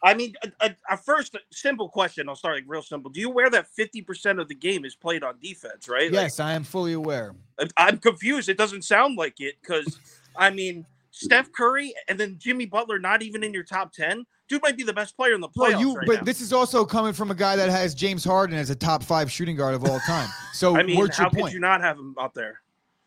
[0.03, 2.27] I mean, a, a, a first simple question.
[2.27, 3.11] I'll start like real simple.
[3.11, 5.87] Do you aware that fifty percent of the game is played on defense?
[5.87, 6.11] Right?
[6.11, 7.35] Like, Yes, I am fully aware.
[7.59, 8.49] I- I'm confused.
[8.49, 9.99] It doesn't sound like it because,
[10.35, 10.85] I mean,
[11.17, 14.25] Steph Curry and then Jimmy Butler not even in your top ten.
[14.47, 16.23] Dude might be the best player in the playoffs you, right but now.
[16.23, 19.29] this is also coming from a guy that has James Harden as a top five
[19.31, 20.29] shooting guard of all time.
[20.53, 21.53] So I mean, what's how your could point?
[21.53, 22.61] you not have him out there?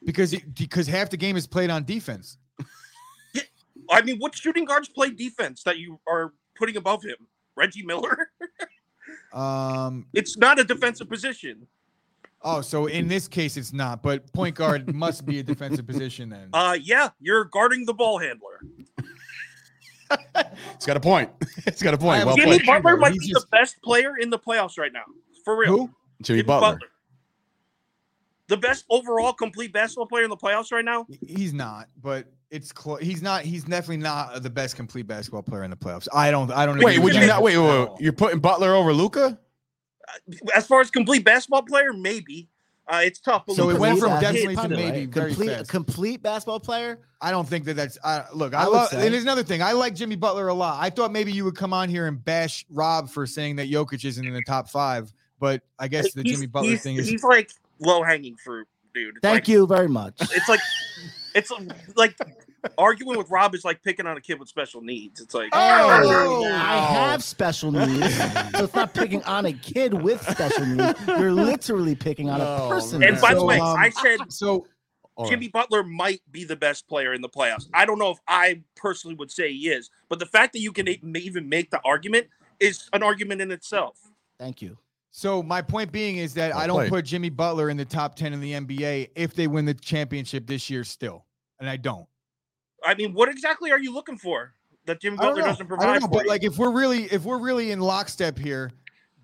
[0.04, 2.38] because because half the game is played on defense.
[3.90, 7.16] I mean, what shooting guards play defense that you are putting above him?
[7.56, 8.30] Reggie Miller?
[9.32, 11.66] Um, It's not a defensive position.
[12.42, 14.02] Oh, so in this case, it's not.
[14.02, 16.48] But point guard must be a defensive position then.
[16.54, 18.60] Uh, yeah, you're guarding the ball handler.
[20.74, 21.30] It's got a point.
[21.66, 22.24] It's got a point.
[22.26, 22.66] Well Jimmy played.
[22.82, 25.04] Butler might He's be just- the best player in the playoffs right now,
[25.44, 25.70] for real.
[25.76, 25.90] Who?
[26.22, 26.80] Jimmy Butler.
[28.48, 31.06] the best overall complete basketball player in the playoffs right now.
[31.24, 33.00] He's not, but it's close.
[33.00, 33.42] He's not.
[33.42, 36.08] He's definitely not the best complete basketball player in the playoffs.
[36.12, 36.50] I don't.
[36.50, 36.78] I don't.
[36.78, 36.84] Know.
[36.86, 37.42] Wait, would you not?
[37.42, 37.88] Wait, wait, wait.
[38.00, 39.38] You're putting Butler over Luka?
[40.54, 42.48] As far as complete basketball player, maybe
[42.88, 43.44] uh, it's tough.
[43.46, 45.70] but So it went from definitely to maybe very complete, a fast.
[45.70, 46.98] complete basketball player.
[47.20, 47.98] I don't think that that's.
[48.02, 48.88] Uh, look, I, I love.
[48.88, 49.04] say.
[49.04, 49.62] And there's another thing.
[49.62, 50.78] I like Jimmy Butler a lot.
[50.82, 54.04] I thought maybe you would come on here and bash Rob for saying that Jokic
[54.04, 57.06] isn't in the top five, but I guess the He's- Jimmy Butler thing is.
[57.08, 59.16] he's like low hanging fruit, dude.
[59.16, 60.14] It's Thank like, you very much.
[60.20, 60.60] It's like
[61.34, 61.50] it's
[61.96, 62.16] like
[62.78, 65.20] arguing with Rob is like picking on a kid with special needs.
[65.20, 66.50] It's like Oh!
[66.54, 68.14] I have special needs,
[68.56, 70.98] so it's not picking on a kid with special needs.
[71.06, 73.02] You're literally picking on a Oh, person.
[73.02, 73.22] And there.
[73.22, 74.66] by the So, way, um, I said So
[75.16, 75.30] All right.
[75.30, 77.68] Jimmy Butler might be the best player in the playoffs.
[77.74, 80.72] I don't know if I personally would say he is, but the fact that you
[80.72, 83.98] can even make the argument is an argument in itself.
[84.38, 84.76] Thank you.
[85.12, 86.90] So my point being is that Well I don't played.
[86.90, 90.46] put Jimmy Butler in the top 10 in the NBA if they win the championship
[90.46, 91.26] this year still.
[91.58, 92.06] And I don't.
[92.84, 94.54] I mean, what exactly are you looking for
[94.86, 95.48] that Jimmy I don't Butler know.
[95.48, 96.30] doesn't I provide don't know, for but you?
[96.30, 98.70] like if we're really if we're really in lockstep here,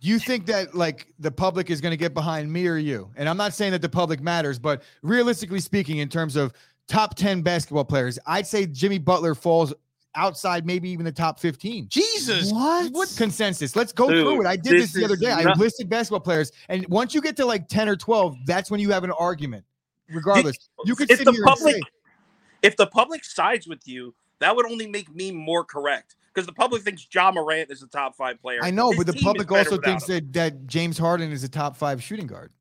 [0.01, 3.11] do you think that like the public is going to get behind me or you?
[3.17, 6.53] And I'm not saying that the public matters, but realistically speaking in terms of
[6.89, 9.73] top 10 basketball players, I'd say Jimmy Butler falls
[10.15, 11.89] outside maybe even the top 15.
[11.89, 12.53] Jesus.
[12.53, 12.93] What?
[12.93, 13.77] What consensus?
[13.77, 14.47] Let's go Dude, through it.
[14.47, 15.31] I did this, this the other is day.
[15.31, 18.81] I listed basketball players, and once you get to like ten or twelve, that's when
[18.81, 19.65] you have an argument.
[20.09, 21.91] Regardless, you could if sit the here public and say,
[22.63, 26.53] if the public sides with you, that would only make me more correct because the
[26.53, 28.61] public thinks Ja Morant is the top five player.
[28.63, 30.15] "I know," His but the public also thinks him.
[30.15, 32.53] that that James Harden is a top five shooting guard.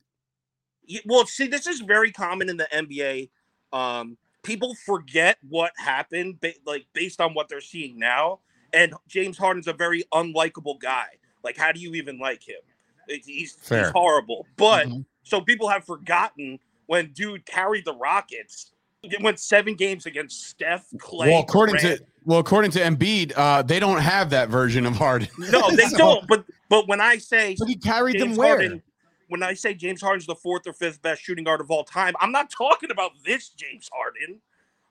[0.85, 3.29] Yeah, Well, see, this is very common in the NBA.
[3.73, 8.39] Um, people forget what happened, ba- like based on what they're seeing now.
[8.71, 11.07] And James Harden's a very unlikable guy.
[11.43, 12.61] Like, how do you even like him?
[13.07, 14.45] He's he's horrible.
[14.57, 15.05] But Mhm.
[15.23, 18.71] So people have forgotten when dude carried the Rockets.
[19.11, 21.29] It went seven games against Steph, Clay.
[21.31, 21.99] well, according Durant.
[21.99, 25.27] to well, according to Embiid, uh, they don't have that version of Harden.
[25.37, 26.27] no, they So- don't.
[26.27, 28.49] But but when I say But he carried James them where?
[28.57, 28.83] Harden,
[29.29, 32.13] when I say James Harden's the fourth or fifth best shooting guard of all time,
[32.19, 34.39] I'm not talking about this James Harden.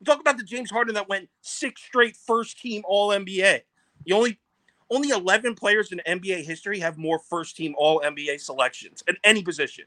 [0.00, 3.60] I'm talking about the James Harden that went six straight first team All NBA.
[4.04, 4.38] You only
[4.90, 9.42] only 11 players in NBA history have more first team All NBA selections at any
[9.42, 9.86] position.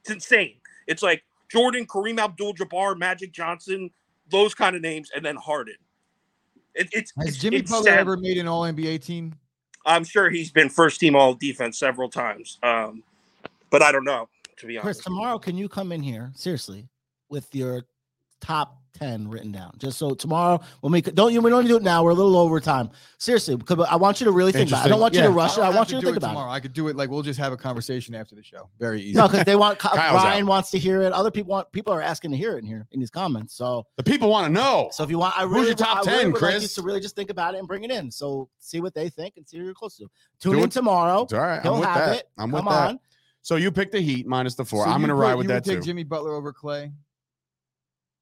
[0.00, 0.56] It's insane.
[0.86, 3.90] It's like Jordan, Kareem Abdul-Jabbar, Magic Johnson,
[4.30, 5.76] those kind of names, and then Harden.
[6.74, 7.98] It, it's Has it's, Jimmy it's Butler sad.
[7.98, 9.34] ever made an All NBA team?
[9.86, 12.58] I'm sure he's been first team all defense several times.
[12.62, 13.02] Um,
[13.70, 14.28] but I don't know,
[14.58, 14.84] to be honest.
[14.84, 15.04] Chris, honest.
[15.04, 16.86] tomorrow, can you come in here seriously
[17.30, 17.86] with your
[18.40, 19.72] top ten written down?
[19.78, 22.02] Just so tomorrow when we don't you we don't do it now.
[22.04, 22.90] We're a little over time.
[23.18, 24.82] Seriously, because I want you to really think about.
[24.82, 24.86] it.
[24.86, 25.62] I don't want you to Yeah, rush it.
[25.62, 26.50] I want you to do think it about tomorrow.
[26.50, 28.68] I could do it like we'll just have a conversation after the show.
[28.78, 29.16] Very easy.
[29.16, 30.48] No, because they want Ryan out.
[30.48, 31.12] wants to hear it.
[31.12, 33.54] Other people want people are asking to hear it in here in these comments.
[33.54, 34.88] So The people want to know.
[34.92, 36.68] so if you want, I Who's really your top I really 10, would like you
[36.68, 38.10] to really just think about it and bring it in.
[38.10, 40.06] So see what they think and see who you're close to.
[40.40, 41.22] Tune Do in it- tomorrow.
[41.22, 41.62] It's all right.
[41.62, 42.16] He'll I'm with that.
[42.18, 42.28] it.
[42.38, 42.88] I'm with Come that.
[42.90, 43.00] on.
[43.42, 44.84] So you pick the Heat minus the four.
[44.84, 45.84] So I'm going to ride with that take too.
[45.84, 46.92] Jimmy Butler over Clay.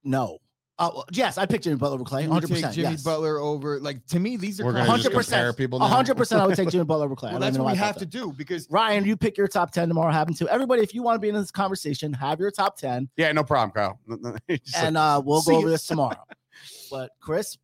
[0.05, 0.39] No.
[0.79, 2.22] Oh well, yes, I picked Jimmy Butler over Clay.
[2.29, 2.74] One hundred percent.
[2.74, 3.03] Jimmy yes.
[3.03, 3.81] Butler over.
[3.81, 5.57] Like to me, these are We're kind gonna of just 100%.
[5.57, 6.43] people hundred percent.
[6.43, 7.31] I would take Jimmy Butler over Clay.
[7.31, 8.11] Well, that's what we have to that.
[8.11, 10.12] do because Ryan, you pick your top 10 tomorrow.
[10.12, 10.83] Happen to everybody.
[10.83, 13.70] If you want to be in this conversation, have your top 10 Yeah, no problem,
[13.70, 13.99] Kyle.
[14.77, 16.22] And uh, we'll go over this tomorrow.
[16.91, 17.57] But Chris,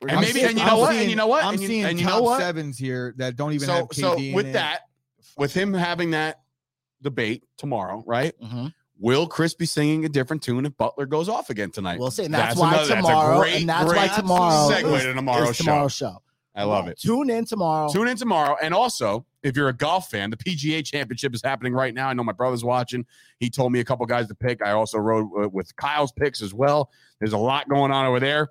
[0.00, 0.90] And gonna maybe- see- and you I'm know what?
[0.90, 1.44] And seeing- you know what?
[1.44, 2.40] I'm And you- seeing and you know top what?
[2.40, 4.52] sevens here that don't even so have KD so in with it.
[4.54, 4.80] that,
[5.36, 6.40] with him having that
[7.02, 8.32] debate tomorrow, right?
[8.42, 8.72] Mhm.
[9.02, 11.98] Will Chris be singing a different tune if Butler goes off again tonight?
[11.98, 12.24] We'll see.
[12.26, 15.50] And that's, why another- that's a great, and that's why tomorrow segue is, to tomorrow's
[15.50, 15.64] is show.
[15.64, 16.22] tomorrow's show.
[16.54, 17.00] I love it.
[17.00, 17.90] Tune in tomorrow.
[17.90, 18.56] Tune in tomorrow.
[18.62, 22.08] And also, if you're a golf fan, the PGA Championship is happening right now.
[22.08, 23.04] I know my brother's watching.
[23.40, 24.62] He told me a couple guys to pick.
[24.62, 26.90] I also rode uh, with Kyle's picks as well.
[27.18, 28.50] There's a lot going on over there.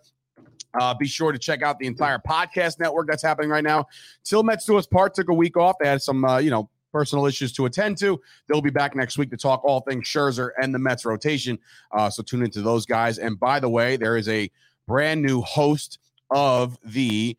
[0.74, 3.86] Uh, be sure to check out the entire podcast network that's happening right now.
[4.26, 5.76] Till Mets to us part took a week off.
[5.80, 8.20] They had some, uh, you know, personal issues to attend to.
[8.48, 11.58] They'll be back next week to talk all things Scherzer and the Mets rotation.
[11.92, 13.18] Uh, so tune into those guys.
[13.18, 14.50] And by the way, there is a
[14.88, 17.38] brand new host of the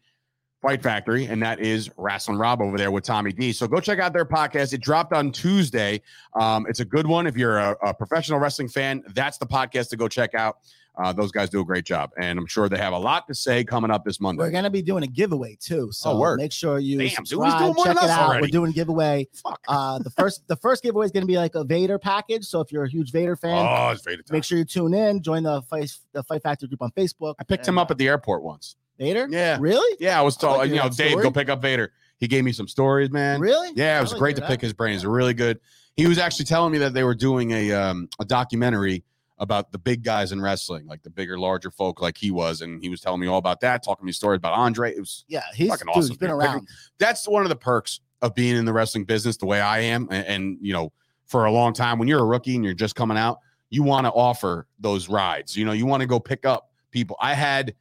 [0.62, 3.52] Fight Factory, and that is Wrestling Rob over there with Tommy D.
[3.52, 4.72] So go check out their podcast.
[4.72, 6.00] It dropped on Tuesday.
[6.34, 7.26] Um, it's a good one.
[7.26, 10.58] If you're a, a professional wrestling fan, that's the podcast to go check out.
[10.96, 13.34] Uh, those guys do a great job, and I'm sure they have a lot to
[13.34, 14.40] say coming up this Monday.
[14.42, 15.90] We're gonna be doing a giveaway too.
[15.90, 16.38] So Oh, word.
[16.38, 18.28] make sure you Damn, subscribe, check it out.
[18.28, 18.42] already.
[18.42, 19.26] We're doing a giveaway.
[19.42, 19.60] Fuck.
[19.66, 22.44] Uh, the first the first giveaway is gonna be like a Vader package.
[22.44, 24.34] So if you're a huge Vader fan, oh, it's Vader time.
[24.34, 25.22] make sure you tune in.
[25.22, 27.36] Join the Fight the Fight Factor group on Facebook.
[27.38, 28.76] I picked and, him up at the airport once.
[28.98, 29.26] Vader.
[29.30, 29.56] Yeah.
[29.60, 29.96] Really?
[29.98, 31.22] Yeah, I was told, like you know, Dave, story.
[31.22, 31.92] go pick up Vader.
[32.18, 33.40] He gave me some stories, man.
[33.40, 33.70] Really?
[33.74, 34.50] Yeah, it was like great to that.
[34.50, 35.04] pick his brains.
[35.04, 35.58] Really good.
[35.96, 39.02] He was actually telling me that they were doing a um, a documentary
[39.42, 42.80] about the big guys in wrestling, like the bigger, larger folk, like he was, and
[42.80, 44.94] he was telling me all about that, talking me stories about Andre.
[44.94, 46.38] It was Yeah, he's, Fucking dude, awesome, he's been dude.
[46.38, 46.68] around.
[46.98, 50.06] that's one of the perks of being in the wrestling business the way I am,
[50.12, 50.92] and, and you know,
[51.26, 53.38] for a long time, when you're a rookie and you're just coming out,
[53.68, 55.56] you want to offer those rides.
[55.56, 57.16] You know, you want to go pick up people.
[57.20, 57.74] I had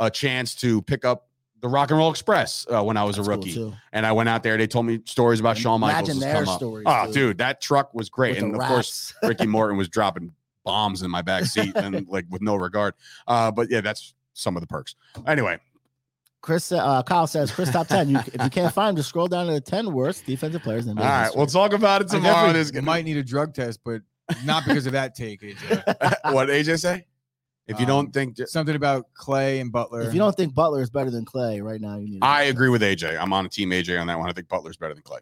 [0.00, 1.28] a chance to pick up
[1.60, 3.54] the Rock and Roll Express uh, when I was That's a rookie.
[3.54, 3.72] too.
[3.92, 4.56] and I went out there.
[4.58, 6.08] They told me stories about Shawn Michaels.
[6.10, 6.58] Imagine their come up.
[6.58, 7.14] stories, Oh, dude.
[7.14, 9.14] dude, that truck was great, With and of course.
[9.22, 10.32] Ricky Morton was dropping
[10.64, 12.94] bombs in my back seat and like with no regard.
[13.26, 14.94] Uh, but yeah, that's some of the perks.
[15.26, 15.58] Anyway,
[16.40, 18.08] Chris, uh, Kyle says Chris top ten.
[18.10, 20.86] You, if you can't find him, just scroll down to the ten worst defensive players
[20.86, 21.38] in all NBA right, history.
[21.38, 22.34] we'll talk about it tomorrow.
[22.34, 24.02] definitely This gonna- might need a drug test, but
[24.44, 25.40] not because of that take.
[25.42, 26.14] AJ.
[26.34, 27.06] what AJ say?
[27.66, 30.02] If you Um, don't think, Something about Clay and Butler.
[30.02, 32.20] if you don't think Butler is better than Clay right now, you need.
[32.20, 33.18] to- I agree with AJ.
[33.18, 34.28] I'm on a team AJ on that one.
[34.28, 35.20] I think Butler's better than Clay,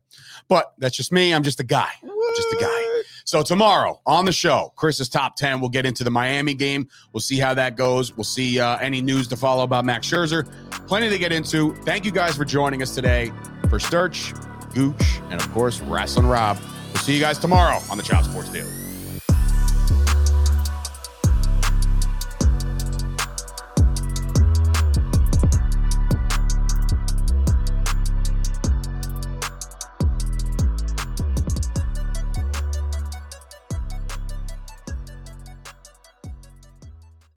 [0.48, 1.32] but that's just me.
[1.32, 1.90] I'm just a guy.
[2.02, 2.91] just a guy.
[3.24, 5.60] So tomorrow on the show, Chris's top 10.
[5.60, 6.88] We'll get into the Miami game.
[7.12, 8.16] We'll see how that goes.
[8.16, 10.50] We'll see uh, any news to follow about Max Scherzer.
[10.86, 11.74] Plenty to get into.
[11.84, 13.32] Thank you guys for joining us today
[13.68, 14.32] for Sturch,
[14.74, 16.58] Gooch, and of course, Wrestling Rob.
[16.92, 18.81] We'll see you guys tomorrow on the Chop Sports Daily.